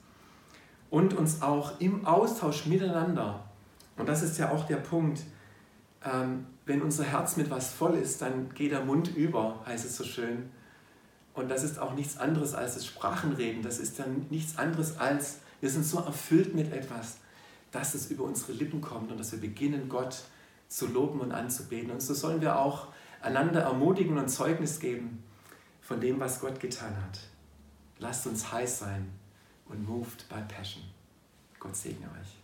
und 0.89 1.13
uns 1.13 1.41
auch 1.41 1.79
im 1.79 2.05
Austausch 2.05 2.65
miteinander, 2.65 3.45
und 3.97 4.09
das 4.09 4.23
ist 4.23 4.37
ja 4.37 4.51
auch 4.51 4.65
der 4.65 4.77
Punkt, 4.77 5.21
ähm, 6.03 6.47
wenn 6.65 6.81
unser 6.81 7.03
Herz 7.03 7.37
mit 7.37 7.49
was 7.49 7.71
voll 7.71 7.95
ist, 7.95 8.21
dann 8.21 8.49
geht 8.53 8.71
der 8.71 8.83
Mund 8.83 9.15
über, 9.15 9.59
heißt 9.65 9.85
es 9.85 9.97
so 9.97 10.03
schön. 10.03 10.49
Und 11.33 11.49
das 11.49 11.63
ist 11.63 11.79
auch 11.79 11.93
nichts 11.93 12.17
anderes 12.17 12.53
als 12.53 12.73
das 12.73 12.85
Sprachenreden. 12.85 13.61
Das 13.61 13.79
ist 13.79 13.99
dann 13.99 14.25
nichts 14.29 14.57
anderes 14.57 14.97
als, 14.97 15.39
wir 15.59 15.69
sind 15.69 15.85
so 15.85 15.99
erfüllt 15.99 16.55
mit 16.55 16.73
etwas, 16.73 17.17
dass 17.71 17.93
es 17.93 18.11
über 18.11 18.23
unsere 18.23 18.53
Lippen 18.53 18.81
kommt 18.81 19.11
und 19.11 19.19
dass 19.19 19.31
wir 19.31 19.39
beginnen, 19.39 19.87
Gott 19.87 20.23
zu 20.71 20.87
loben 20.87 21.19
und 21.19 21.33
anzubeten. 21.33 21.91
Und 21.91 22.01
so 22.01 22.13
sollen 22.13 22.39
wir 22.39 22.57
auch 22.57 22.87
einander 23.21 23.61
ermutigen 23.61 24.17
und 24.17 24.29
Zeugnis 24.29 24.79
geben 24.79 25.21
von 25.81 25.99
dem, 25.99 26.19
was 26.19 26.39
Gott 26.39 26.59
getan 26.61 26.95
hat. 26.95 27.19
Lasst 27.99 28.25
uns 28.25 28.51
heiß 28.51 28.79
sein 28.79 29.11
und 29.65 29.87
moved 29.87 30.27
by 30.29 30.41
passion. 30.47 30.83
Gott 31.59 31.75
segne 31.75 32.07
euch. 32.07 32.40